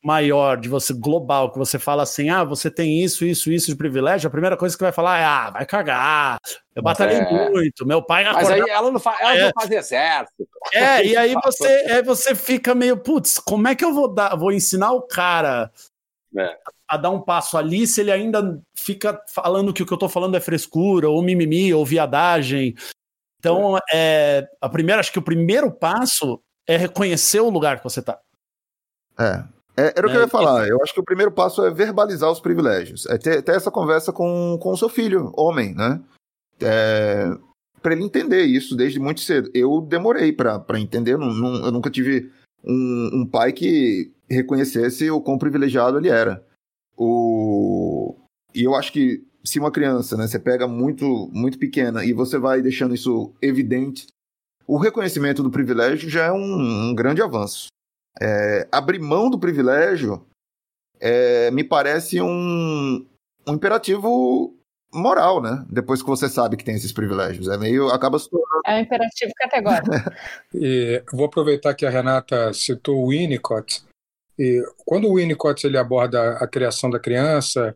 [0.03, 3.75] maior, de você global, que você fala assim, ah, você tem isso, isso, isso de
[3.75, 6.39] privilégio, a primeira coisa que vai falar é, ah, vai cagar,
[6.75, 7.49] eu batalhei é.
[7.49, 8.23] muito, meu pai...
[8.33, 9.43] Mas aí ela não, fa ela é.
[9.43, 10.47] não fazia exército.
[10.73, 14.35] É, e aí você, aí você fica meio, putz, como é que eu vou dar,
[14.35, 15.71] vou ensinar o cara
[16.37, 16.57] é
[16.87, 20.07] a dar um passo ali se ele ainda fica falando que o que eu tô
[20.07, 22.75] falando é frescura, ou mimimi, ou viadagem.
[23.39, 28.01] Então, é, a primeira, acho que o primeiro passo é reconhecer o lugar que você
[28.01, 28.19] tá.
[29.19, 29.43] É.
[29.77, 30.67] é era o que eu ia é, falar.
[30.67, 33.05] Eu acho que o primeiro passo é verbalizar os privilégios.
[33.07, 36.01] É ter, ter essa conversa com, com o seu filho, homem, né?
[36.59, 37.29] É,
[37.81, 39.49] para ele entender isso desde muito cedo.
[39.53, 42.31] Eu demorei para entender, não, não, eu nunca tive
[42.63, 46.43] um, um, pai que reconhecesse o quão privilegiado ele era.
[46.97, 48.15] O...
[48.53, 52.37] E eu acho que se uma criança, né, você pega muito, muito pequena e você
[52.37, 54.07] vai deixando isso evidente,
[54.67, 57.67] o reconhecimento do privilégio já é um, um grande avanço.
[58.19, 60.25] É, abrir mão do privilégio
[60.99, 63.05] é, me parece um,
[63.47, 64.55] um imperativo
[64.93, 65.63] moral, né?
[65.69, 67.47] Depois que você sabe que tem esses privilégios.
[67.47, 67.89] É meio.
[67.89, 68.61] acaba se tornando.
[68.65, 69.91] É um imperativo categórico.
[70.55, 73.83] e vou aproveitar que a Renata citou o Winnicott.
[74.37, 77.75] E quando o Winnicott ele aborda a criação da criança,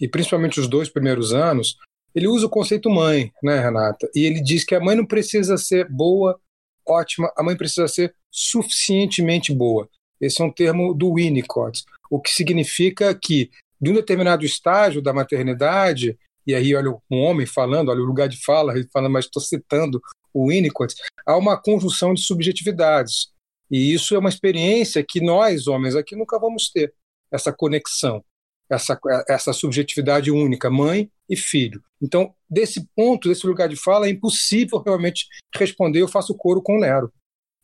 [0.00, 1.76] e principalmente os dois primeiros anos,
[2.14, 4.10] ele usa o conceito mãe, né, Renata?
[4.14, 6.40] E ele diz que a mãe não precisa ser boa,
[6.86, 9.88] ótima, a mãe precisa ser suficientemente boa.
[10.20, 13.50] Esse é um termo do Winnicott, o que significa que,
[13.80, 18.28] de um determinado estágio da maternidade, e aí olha um homem falando, olha o lugar
[18.28, 20.00] de fala, ele falando, mas estou citando
[20.34, 20.94] o Winnicott,
[21.24, 23.28] há uma conjunção de subjetividades.
[23.70, 26.92] E isso é uma experiência que nós, homens, aqui nunca vamos ter,
[27.30, 28.24] essa conexão,
[28.68, 28.98] essa,
[29.28, 31.82] essa subjetividade única, mãe e filho.
[32.02, 36.76] Então, desse ponto, desse lugar de fala, é impossível realmente responder, eu faço coro com
[36.76, 37.12] o Nero.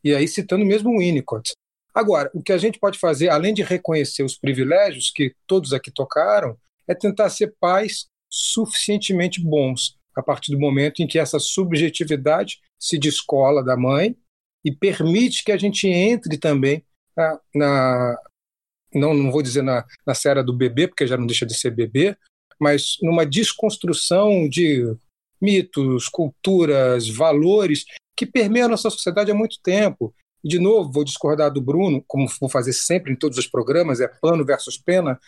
[0.04, 1.52] E aí citando mesmo o Winnicott.
[1.92, 5.90] Agora, o que a gente pode fazer, além de reconhecer os privilégios que todos aqui
[5.90, 12.60] tocaram, é tentar ser pais suficientemente bons, a partir do momento em que essa subjetividade
[12.78, 14.16] se descola da mãe
[14.66, 16.84] e permite que a gente entre também
[17.16, 18.18] na, na
[18.92, 21.70] não, não vou dizer na, na seara do bebê, porque já não deixa de ser
[21.70, 22.16] bebê,
[22.58, 24.92] mas numa desconstrução de
[25.40, 27.84] mitos, culturas, valores
[28.16, 30.12] que permeiam a nossa sociedade há muito tempo.
[30.42, 34.00] E, de novo, vou discordar do Bruno, como vou fazer sempre em todos os programas,
[34.00, 35.20] é pano versus pena,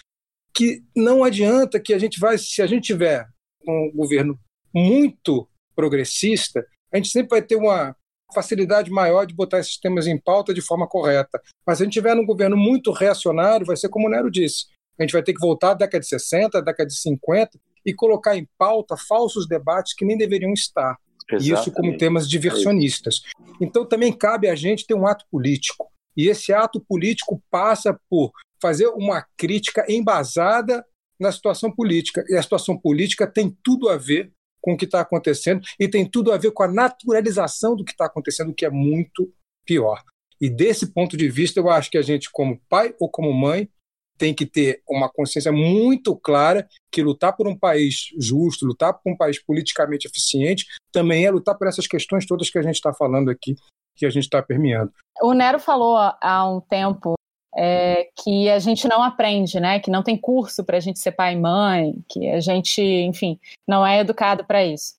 [0.53, 3.28] que não adianta que a gente vai, se a gente tiver
[3.64, 4.36] um governo
[4.74, 7.95] muito progressista, a gente sempre vai ter uma
[8.35, 11.41] facilidade maior de botar esses temas em pauta de forma correta.
[11.66, 14.66] Mas se a gente tiver um governo muito reacionário, vai ser como o Nero disse.
[14.99, 17.95] A gente vai ter que voltar à década de 60, à década de 50 e
[17.95, 20.97] colocar em pauta falsos debates que nem deveriam estar.
[21.31, 21.61] Exatamente.
[21.61, 23.22] Isso como temas diversionistas.
[23.61, 25.91] Então também cabe a gente ter um ato político.
[26.16, 30.85] E esse ato político passa por fazer uma crítica embasada
[31.20, 32.24] na situação política.
[32.29, 36.09] E a situação política tem tudo a ver com o que está acontecendo e tem
[36.09, 39.33] tudo a ver com a naturalização do que está acontecendo, que é muito
[39.65, 40.03] pior.
[40.41, 43.69] E desse ponto de vista, eu acho que a gente, como pai ou como mãe,
[44.17, 49.13] tem que ter uma consciência muito clara que lutar por um país justo, lutar por
[49.13, 52.93] um país politicamente eficiente, também é lutar por essas questões todas que a gente está
[52.93, 53.55] falando aqui,
[53.97, 54.93] que a gente está permeando.
[55.23, 57.15] O Nero falou há um tempo
[57.61, 59.81] é, que a gente não aprende, né?
[59.81, 63.37] Que não tem curso para a gente ser pai e mãe, que a gente, enfim,
[63.67, 64.95] não é educado para isso.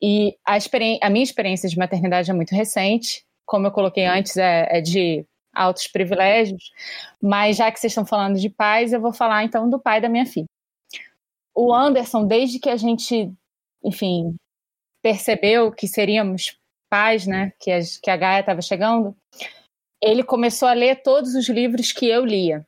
[0.00, 0.56] E a,
[1.02, 5.26] a, minha experiência de maternidade é muito recente, como eu coloquei antes, é, é de
[5.52, 6.70] altos privilégios,
[7.20, 10.08] mas já que vocês estão falando de pais, eu vou falar então do pai da
[10.08, 10.46] minha filha.
[11.54, 13.32] O Anderson, desde que a gente,
[13.82, 14.36] enfim,
[15.02, 16.56] percebeu que seríamos
[16.88, 19.16] pais, né, que a, que a Gaia estava chegando,
[20.02, 22.66] ele começou a ler todos os livros que eu lia.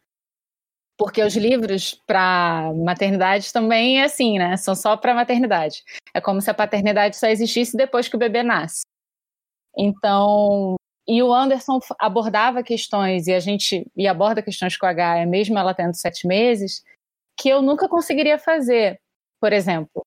[0.96, 4.56] Porque os livros para maternidade também é assim, né?
[4.56, 5.84] São só para maternidade.
[6.12, 8.82] É como se a paternidade só existisse depois que o bebê nasce.
[9.76, 10.74] Então,
[11.06, 15.56] e o Anderson abordava questões, e a gente e aborda questões com a Gaia, mesmo
[15.56, 16.82] ela tendo sete meses,
[17.38, 19.00] que eu nunca conseguiria fazer.
[19.40, 20.02] Por exemplo,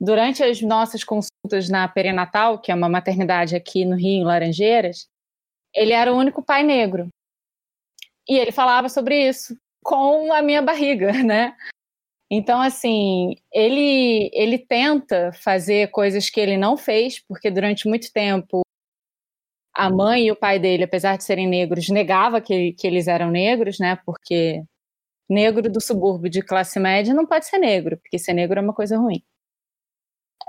[0.00, 5.08] durante as nossas consultas na perinatal, que é uma maternidade aqui no Rio, em Laranjeiras,
[5.76, 7.08] ele era o único pai negro.
[8.28, 11.54] E ele falava sobre isso com a minha barriga, né?
[12.28, 18.62] Então, assim, ele, ele tenta fazer coisas que ele não fez, porque durante muito tempo
[19.72, 23.30] a mãe e o pai dele, apesar de serem negros, negava que, que eles eram
[23.30, 23.96] negros, né?
[24.04, 24.64] Porque
[25.28, 28.74] negro do subúrbio de classe média não pode ser negro, porque ser negro é uma
[28.74, 29.22] coisa ruim.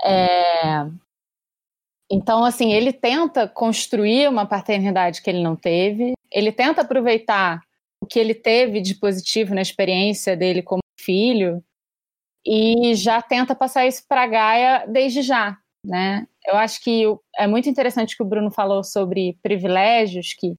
[0.04, 0.86] É,
[2.10, 7.60] então, assim, ele tenta construir uma paternidade que ele não teve, ele tenta aproveitar
[8.00, 11.62] o que ele teve de positivo na experiência dele como filho
[12.46, 16.26] e já tenta passar isso para Gaia desde já, né?
[16.46, 17.04] Eu acho que
[17.36, 20.54] é muito interessante que o Bruno falou sobre privilégios que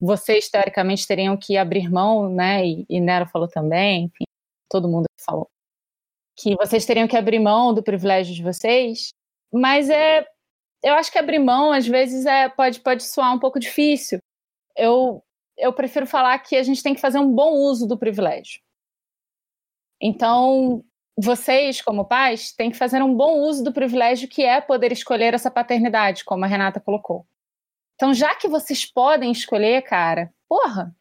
[0.00, 2.66] vocês teoricamente teriam que abrir mão, né?
[2.66, 4.24] E, e Nero falou também, enfim,
[4.68, 5.48] todo mundo falou
[6.36, 9.10] que vocês teriam que abrir mão do privilégio de vocês,
[9.52, 10.26] mas é
[10.84, 14.18] eu acho que abrir mão, às vezes, é, pode, pode soar um pouco difícil.
[14.76, 15.24] Eu,
[15.56, 18.60] eu prefiro falar que a gente tem que fazer um bom uso do privilégio.
[19.98, 20.84] Então,
[21.16, 25.32] vocês, como pais, têm que fazer um bom uso do privilégio que é poder escolher
[25.32, 27.26] essa paternidade, como a Renata colocou.
[27.94, 30.94] Então, já que vocês podem escolher, cara, porra,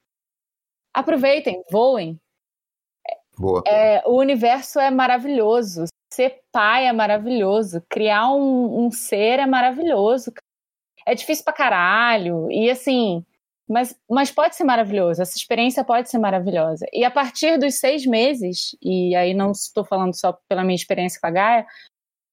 [0.93, 2.17] aproveitem, voem.
[3.37, 3.63] Boa.
[3.67, 10.31] É, o universo é maravilhoso ser pai é maravilhoso, criar um, um ser é maravilhoso.
[11.05, 13.25] É difícil pra caralho, e assim,
[13.67, 16.85] mas, mas pode ser maravilhoso, essa experiência pode ser maravilhosa.
[16.93, 21.19] E a partir dos seis meses, e aí não estou falando só pela minha experiência
[21.19, 21.67] com a Gaia,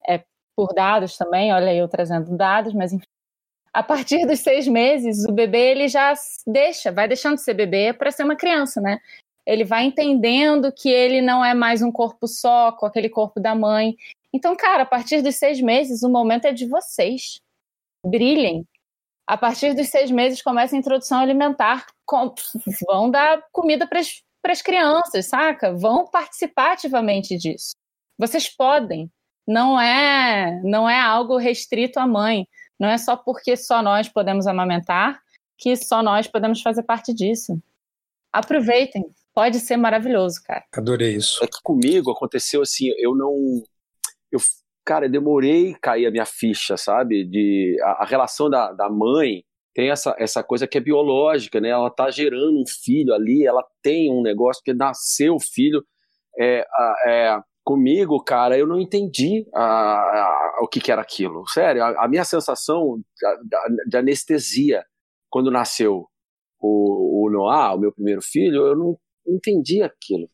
[0.07, 0.23] é
[0.57, 3.07] por dados também, olha eu trazendo dados, mas enfim.
[3.73, 6.13] A partir dos seis meses, o bebê ele já
[6.47, 8.99] deixa, vai deixando de ser bebê para ser uma criança, né?
[9.47, 13.55] Ele vai entendendo que ele não é mais um corpo só, com aquele corpo da
[13.55, 13.97] mãe,
[14.33, 17.41] Então, cara, a partir dos seis meses, o momento é de vocês.
[18.07, 18.65] Brilhem.
[19.27, 21.87] A partir dos seis meses, começa a introdução alimentar.
[22.07, 22.35] Com...
[22.89, 24.01] Vão dar comida para
[24.53, 25.75] as crianças, saca?
[25.75, 27.75] Vão participar ativamente disso.
[28.19, 29.11] Vocês podem.
[29.47, 32.47] Não é, não é algo restrito à mãe.
[32.79, 35.21] Não é só porque só nós podemos amamentar
[35.61, 37.61] que só nós podemos fazer parte disso.
[38.33, 39.05] Aproveitem.
[39.35, 40.65] Pode ser maravilhoso, cara.
[40.75, 41.43] Adorei isso.
[41.43, 43.63] É que comigo aconteceu assim, eu não.
[44.31, 44.41] Eu,
[44.85, 47.25] cara, eu demorei cair a minha ficha, sabe?
[47.25, 51.69] De, a, a relação da, da mãe tem essa, essa coisa que é biológica, né?
[51.69, 55.85] Ela tá gerando um filho ali, ela tem um negócio que nasceu o filho.
[56.39, 56.65] É,
[57.07, 61.45] é, comigo, cara, eu não entendi a, a, o que, que, era aquilo.
[61.49, 64.85] Sério, a, a minha sensação de, de, anestesia
[65.29, 66.07] quando nasceu
[66.61, 68.99] o, o Noah, o meu primeiro filho, eu não
[69.35, 70.29] entendi aquilo.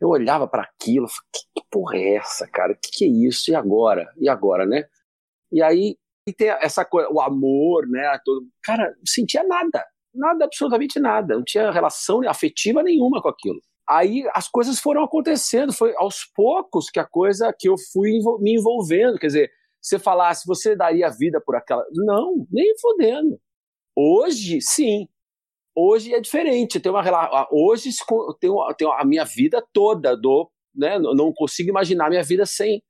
[0.00, 2.74] Eu olhava para aquilo, falei, que, que porra é essa, cara?
[2.74, 3.50] Que que é isso?
[3.50, 4.12] E agora?
[4.18, 4.84] E agora, né?
[5.52, 8.18] E aí e tem essa coisa, o amor, né?
[8.24, 11.34] Todo, cara, não sentia nada, nada, absolutamente nada.
[11.34, 13.60] Não tinha relação afetiva nenhuma com aquilo.
[13.88, 18.54] Aí as coisas foram acontecendo, foi aos poucos que a coisa que eu fui me
[18.54, 19.18] envolvendo.
[19.18, 19.50] Quer dizer,
[19.82, 21.84] você falasse, você daria vida por aquela.
[21.92, 23.38] Não, nem fodendo.
[23.94, 25.06] Hoje, sim.
[25.74, 26.78] Hoje é diferente.
[26.78, 27.90] Tem uma Hoje
[28.40, 30.50] tenho, tenho a minha vida toda do.
[30.74, 32.82] Né, não consigo imaginar minha vida sem,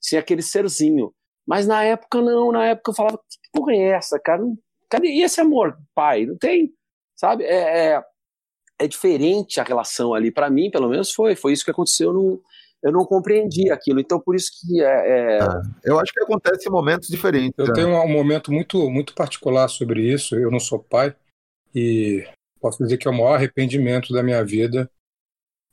[0.00, 1.12] sem aquele serzinho.
[1.46, 2.52] Mas na época, não.
[2.52, 4.42] Na época eu falava, que porra é essa, cara?
[4.88, 6.26] Cadê esse amor, pai?
[6.26, 6.72] Não tem.
[7.16, 7.44] Sabe?
[7.44, 8.02] É, é,
[8.80, 10.30] é diferente a relação ali.
[10.30, 11.36] Para mim, pelo menos, foi.
[11.36, 12.08] Foi isso que aconteceu.
[12.08, 12.40] Eu não,
[12.82, 14.00] eu não compreendi aquilo.
[14.00, 15.36] Então, por isso que é.
[15.36, 15.42] é...
[15.42, 17.58] Ah, eu acho que acontece em momentos diferentes.
[17.58, 17.72] Eu né?
[17.74, 20.36] tenho um momento muito, muito particular sobre isso.
[20.36, 21.14] Eu não sou pai
[21.74, 22.26] e
[22.60, 24.90] posso dizer que é o maior arrependimento da minha vida.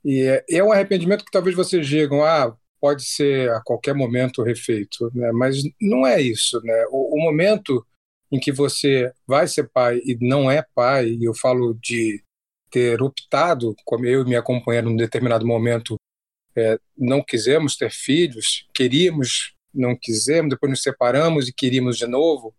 [0.03, 4.43] E é, é um arrependimento que talvez vocês digam, ah, pode ser a qualquer momento
[4.43, 5.31] refeito, né?
[5.31, 6.61] mas não é isso.
[6.61, 6.85] Né?
[6.89, 7.85] O, o momento
[8.31, 12.23] em que você vai ser pai e não é pai, e eu falo de
[12.69, 15.95] ter optado, como eu e minha companheira, num determinado momento,
[16.55, 22.53] é, não quisemos ter filhos, queríamos, não quisemos, depois nos separamos e queríamos de novo.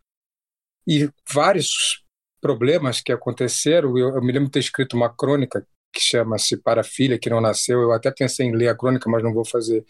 [0.87, 2.03] E vários
[2.41, 6.83] problemas que aconteceram, eu, eu me lembro de ter escrito uma crônica que chama-se Para
[6.83, 7.81] a Filha que Não Nasceu.
[7.81, 9.85] Eu até pensei em ler a crônica, mas não vou fazer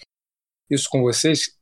[0.71, 1.57] isso com vocês.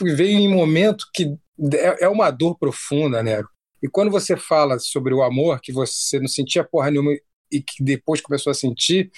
[0.00, 1.36] Veio em um momento que
[1.74, 3.42] é, é uma dor profunda, né?
[3.82, 7.12] E quando você fala sobre o amor, que você não sentia porra nenhuma
[7.50, 9.10] e que depois começou a sentir,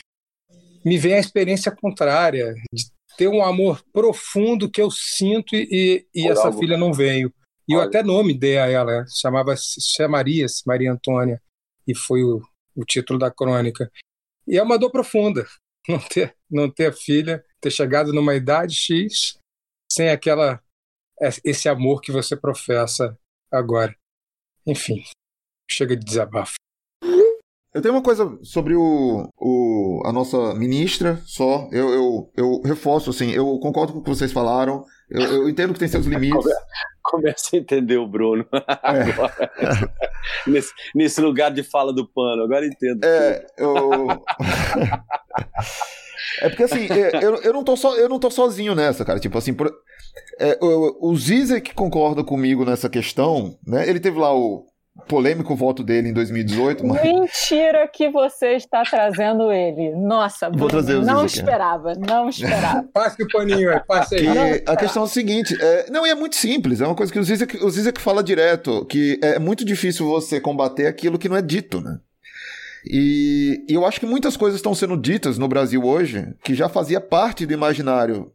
[0.85, 2.85] me vem a experiência contrária, de
[3.16, 7.33] ter um amor profundo que eu sinto e, e essa filha não veio.
[7.69, 11.41] E eu até nome dei a ela, chamava chamaria-se Maria Antônia,
[11.87, 12.43] e foi o,
[12.77, 13.91] o título da crônica.
[14.47, 15.47] E é uma dor profunda
[15.89, 19.39] não ter, não ter filha, ter chegado numa idade X
[19.91, 20.62] sem aquela
[21.45, 23.17] esse amor que você professa
[23.51, 23.95] agora.
[24.67, 25.03] Enfim,
[25.71, 26.55] chega de desabafo.
[27.73, 31.69] Eu tenho uma coisa sobre o, o, a nossa ministra, só.
[31.73, 34.85] Eu, eu, eu reforço, assim, eu concordo com o que vocês falaram.
[35.11, 36.45] Eu, eu entendo que tem seus limites.
[37.03, 38.47] Começa a entender o Bruno
[38.83, 39.51] agora.
[39.59, 40.51] É.
[40.51, 43.05] nesse, nesse, lugar de fala do pano, agora entendo.
[43.05, 44.09] É, eu.
[46.41, 49.21] é porque assim, é, eu, eu, não tô so, eu não tô sozinho nessa, cara.
[49.21, 49.71] Tipo assim, por,
[50.39, 53.89] é, o, o Zizek concorda comigo nessa questão, né?
[53.89, 54.67] Ele teve lá o
[55.09, 56.86] polêmico voto dele em 2018.
[56.86, 57.03] Mas...
[57.03, 59.95] Mentira que você está trazendo ele.
[59.97, 62.84] Nossa, Vou trazer não esperava, não esperava.
[62.92, 64.62] passe o paninho, é, passe aí.
[64.66, 67.24] a questão é a seguinte, é, não, é muito simples, é uma coisa que o
[67.24, 71.42] Zizek, o Zizek fala direto, que é muito difícil você combater aquilo que não é
[71.42, 71.99] dito, né?
[72.86, 76.68] E, e eu acho que muitas coisas estão sendo ditas no Brasil hoje que já
[76.68, 78.30] fazia parte do imaginário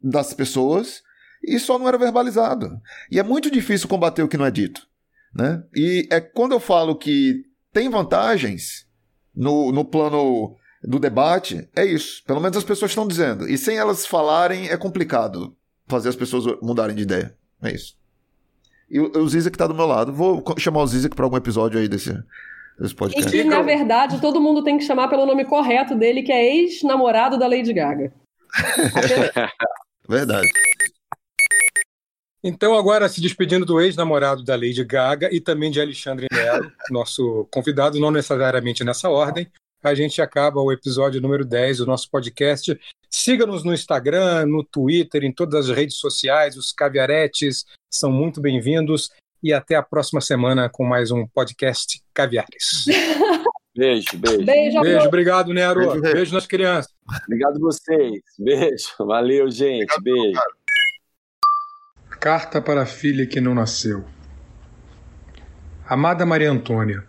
[0.00, 1.02] das pessoas
[1.42, 2.80] e só não era verbalizado.
[3.10, 4.87] E é muito difícil combater o que não é dito.
[5.34, 5.62] Né?
[5.74, 8.86] E é quando eu falo que tem vantagens
[9.34, 12.22] no, no plano do debate, é isso.
[12.24, 13.48] Pelo menos as pessoas estão dizendo.
[13.48, 15.56] E sem elas falarem, é complicado
[15.86, 17.34] fazer as pessoas mudarem de ideia.
[17.62, 17.96] É isso.
[18.90, 20.12] E o, o Zizek está do meu lado.
[20.12, 22.12] Vou chamar o Zizek para algum episódio aí desse,
[22.78, 23.28] desse podcast.
[23.36, 26.56] E que, na verdade, todo mundo tem que chamar pelo nome correto dele, que é
[26.56, 28.12] ex-namorado da Lady Gaga.
[30.08, 30.48] verdade.
[32.42, 37.46] Então, agora se despedindo do ex-namorado da Lady Gaga e também de Alexandre Nero, nosso
[37.50, 39.50] convidado, não necessariamente nessa ordem,
[39.82, 42.78] a gente acaba o episódio número 10 do nosso podcast.
[43.10, 49.10] Siga-nos no Instagram, no Twitter, em todas as redes sociais, os caviaretes são muito bem-vindos
[49.42, 52.84] e até a próxima semana com mais um podcast Caviares.
[53.76, 54.44] Beijo, beijo.
[54.44, 55.92] Beijo, beijo obrigado, Nero.
[55.92, 56.92] Beijo, beijo nas crianças.
[57.26, 58.20] Obrigado vocês.
[58.36, 58.88] Beijo.
[58.98, 59.86] Valeu, gente.
[59.96, 60.57] Obrigado, beijo.
[62.20, 64.04] Carta para a filha que não nasceu.
[65.86, 67.04] Amada Maria Antônia,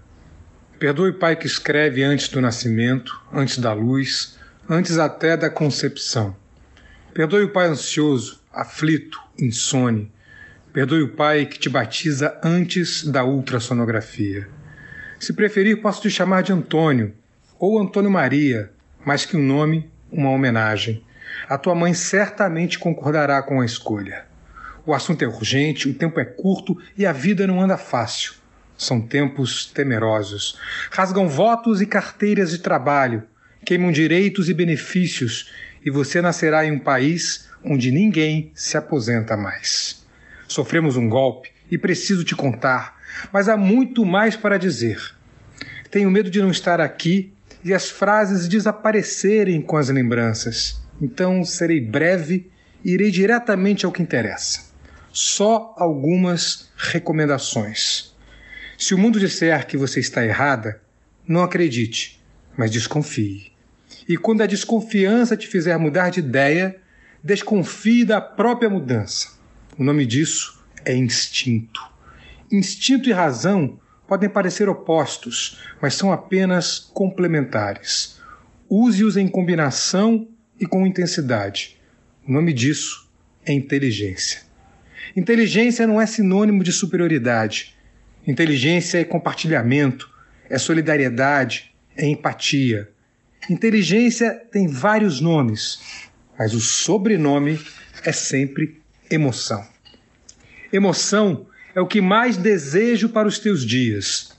[0.77, 4.37] perdoe o pai que escreve antes do nascimento, antes da luz,
[4.69, 6.35] antes até da concepção.
[7.11, 10.11] Perdoe o pai ansioso, aflito, insone.
[10.71, 14.47] Perdoe o pai que te batiza antes da ultrassonografia.
[15.19, 17.15] Se preferir, posso te chamar de Antônio
[17.57, 18.71] ou Antônio Maria,
[19.03, 21.03] mais que um nome, uma homenagem.
[21.49, 24.28] A tua mãe certamente concordará com a escolha.
[24.89, 28.33] O assunto é urgente, o tempo é curto e a vida não anda fácil.
[28.75, 30.57] São tempos temerosos.
[30.89, 33.21] Rasgam votos e carteiras de trabalho,
[33.63, 35.51] queimam direitos e benefícios,
[35.85, 40.03] e você nascerá em um país onde ninguém se aposenta mais.
[40.47, 42.97] Sofremos um golpe e preciso te contar,
[43.31, 44.99] mas há muito mais para dizer.
[45.91, 47.31] Tenho medo de não estar aqui
[47.63, 50.81] e as frases desaparecerem com as lembranças.
[50.99, 52.49] Então serei breve
[52.83, 54.68] e irei diretamente ao que interessa
[55.19, 58.15] só algumas recomendações.
[58.77, 60.81] Se o mundo disser que você está errada,
[61.27, 62.23] não acredite,
[62.57, 63.51] mas desconfie.
[64.07, 66.79] E quando a desconfiança te fizer mudar de ideia,
[67.21, 69.37] desconfie da própria mudança.
[69.77, 71.81] O nome disso é instinto.
[72.49, 78.21] Instinto e razão podem parecer opostos, mas são apenas complementares.
[78.69, 81.77] Use-os em combinação e com intensidade.
[82.25, 83.11] O nome disso
[83.45, 84.48] é inteligência.
[85.15, 87.75] Inteligência não é sinônimo de superioridade.
[88.27, 90.09] Inteligência é compartilhamento,
[90.49, 92.89] é solidariedade, é empatia.
[93.49, 95.79] Inteligência tem vários nomes,
[96.37, 97.59] mas o sobrenome
[98.03, 99.65] é sempre emoção.
[100.71, 104.37] Emoção é o que mais desejo para os teus dias.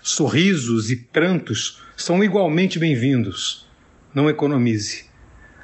[0.00, 3.66] Sorrisos e prantos são igualmente bem-vindos.
[4.14, 5.06] Não economize.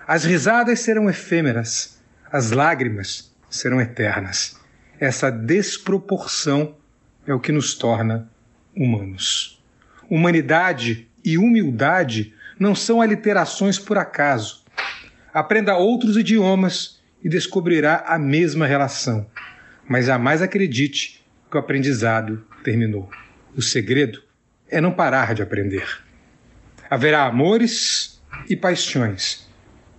[0.07, 2.01] As risadas serão efêmeras,
[2.33, 4.59] as lágrimas serão eternas.
[4.99, 6.77] Essa desproporção
[7.27, 8.31] é o que nos torna
[8.75, 9.63] humanos.
[10.09, 14.65] Humanidade e humildade não são aliterações por acaso.
[15.35, 19.27] Aprenda outros idiomas e descobrirá a mesma relação.
[19.89, 23.11] Mas jamais acredite que o aprendizado terminou.
[23.57, 24.23] O segredo
[24.69, 25.87] é não parar de aprender.
[26.89, 29.49] Haverá amores e paixões.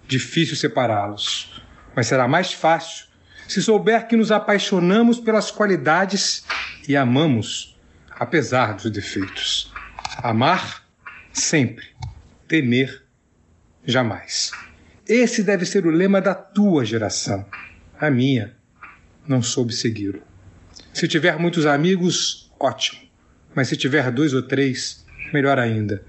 [0.08, 1.64] Difícil separá-los,
[1.96, 3.11] mas será mais fácil
[3.52, 6.46] se souber que nos apaixonamos pelas qualidades
[6.88, 7.78] e amamos
[8.10, 9.74] apesar dos defeitos.
[10.24, 10.88] Amar
[11.34, 11.86] sempre,
[12.48, 13.04] temer
[13.86, 14.52] jamais.
[15.06, 17.46] Esse deve ser o lema da tua geração.
[18.00, 18.56] A minha
[19.28, 20.22] não soube segui-lo.
[20.94, 23.02] Se tiver muitos amigos, ótimo.
[23.54, 26.02] Mas se tiver dois ou três, melhor ainda.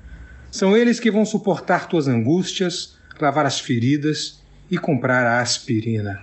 [0.49, 4.41] São eles que vão suportar tuas angústias, lavar as feridas
[4.71, 6.23] e comprar a aspirina.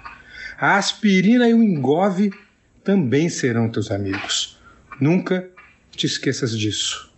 [0.61, 2.33] A aspirina e o engove
[2.83, 4.59] também serão teus amigos.
[4.99, 5.49] Nunca
[5.89, 7.09] te esqueças disso.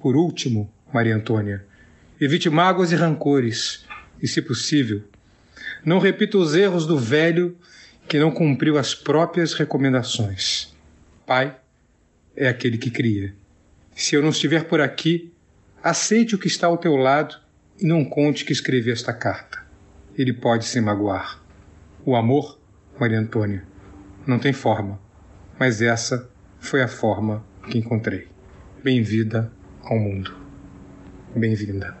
[0.00, 1.64] Por último, Maria Antônia,
[2.20, 3.86] evite mágoas e rancores,
[4.20, 5.04] e, se possível,
[5.84, 7.56] não repita os erros do velho
[8.08, 10.74] que não cumpriu as próprias recomendações.
[11.24, 11.56] Pai
[12.34, 13.32] é aquele que cria.
[13.94, 15.32] Se eu não estiver por aqui,
[15.80, 17.36] aceite o que está ao teu lado
[17.78, 19.64] e não conte que escrevi esta carta.
[20.18, 21.40] Ele pode se magoar.
[22.04, 22.59] O amor
[23.00, 23.64] Maria Antônia.
[24.26, 25.00] Não tem forma,
[25.58, 26.28] mas essa
[26.58, 28.28] foi a forma que encontrei.
[28.84, 29.50] Bem-vinda
[29.82, 30.36] ao mundo.
[31.34, 31.99] Bem-vinda.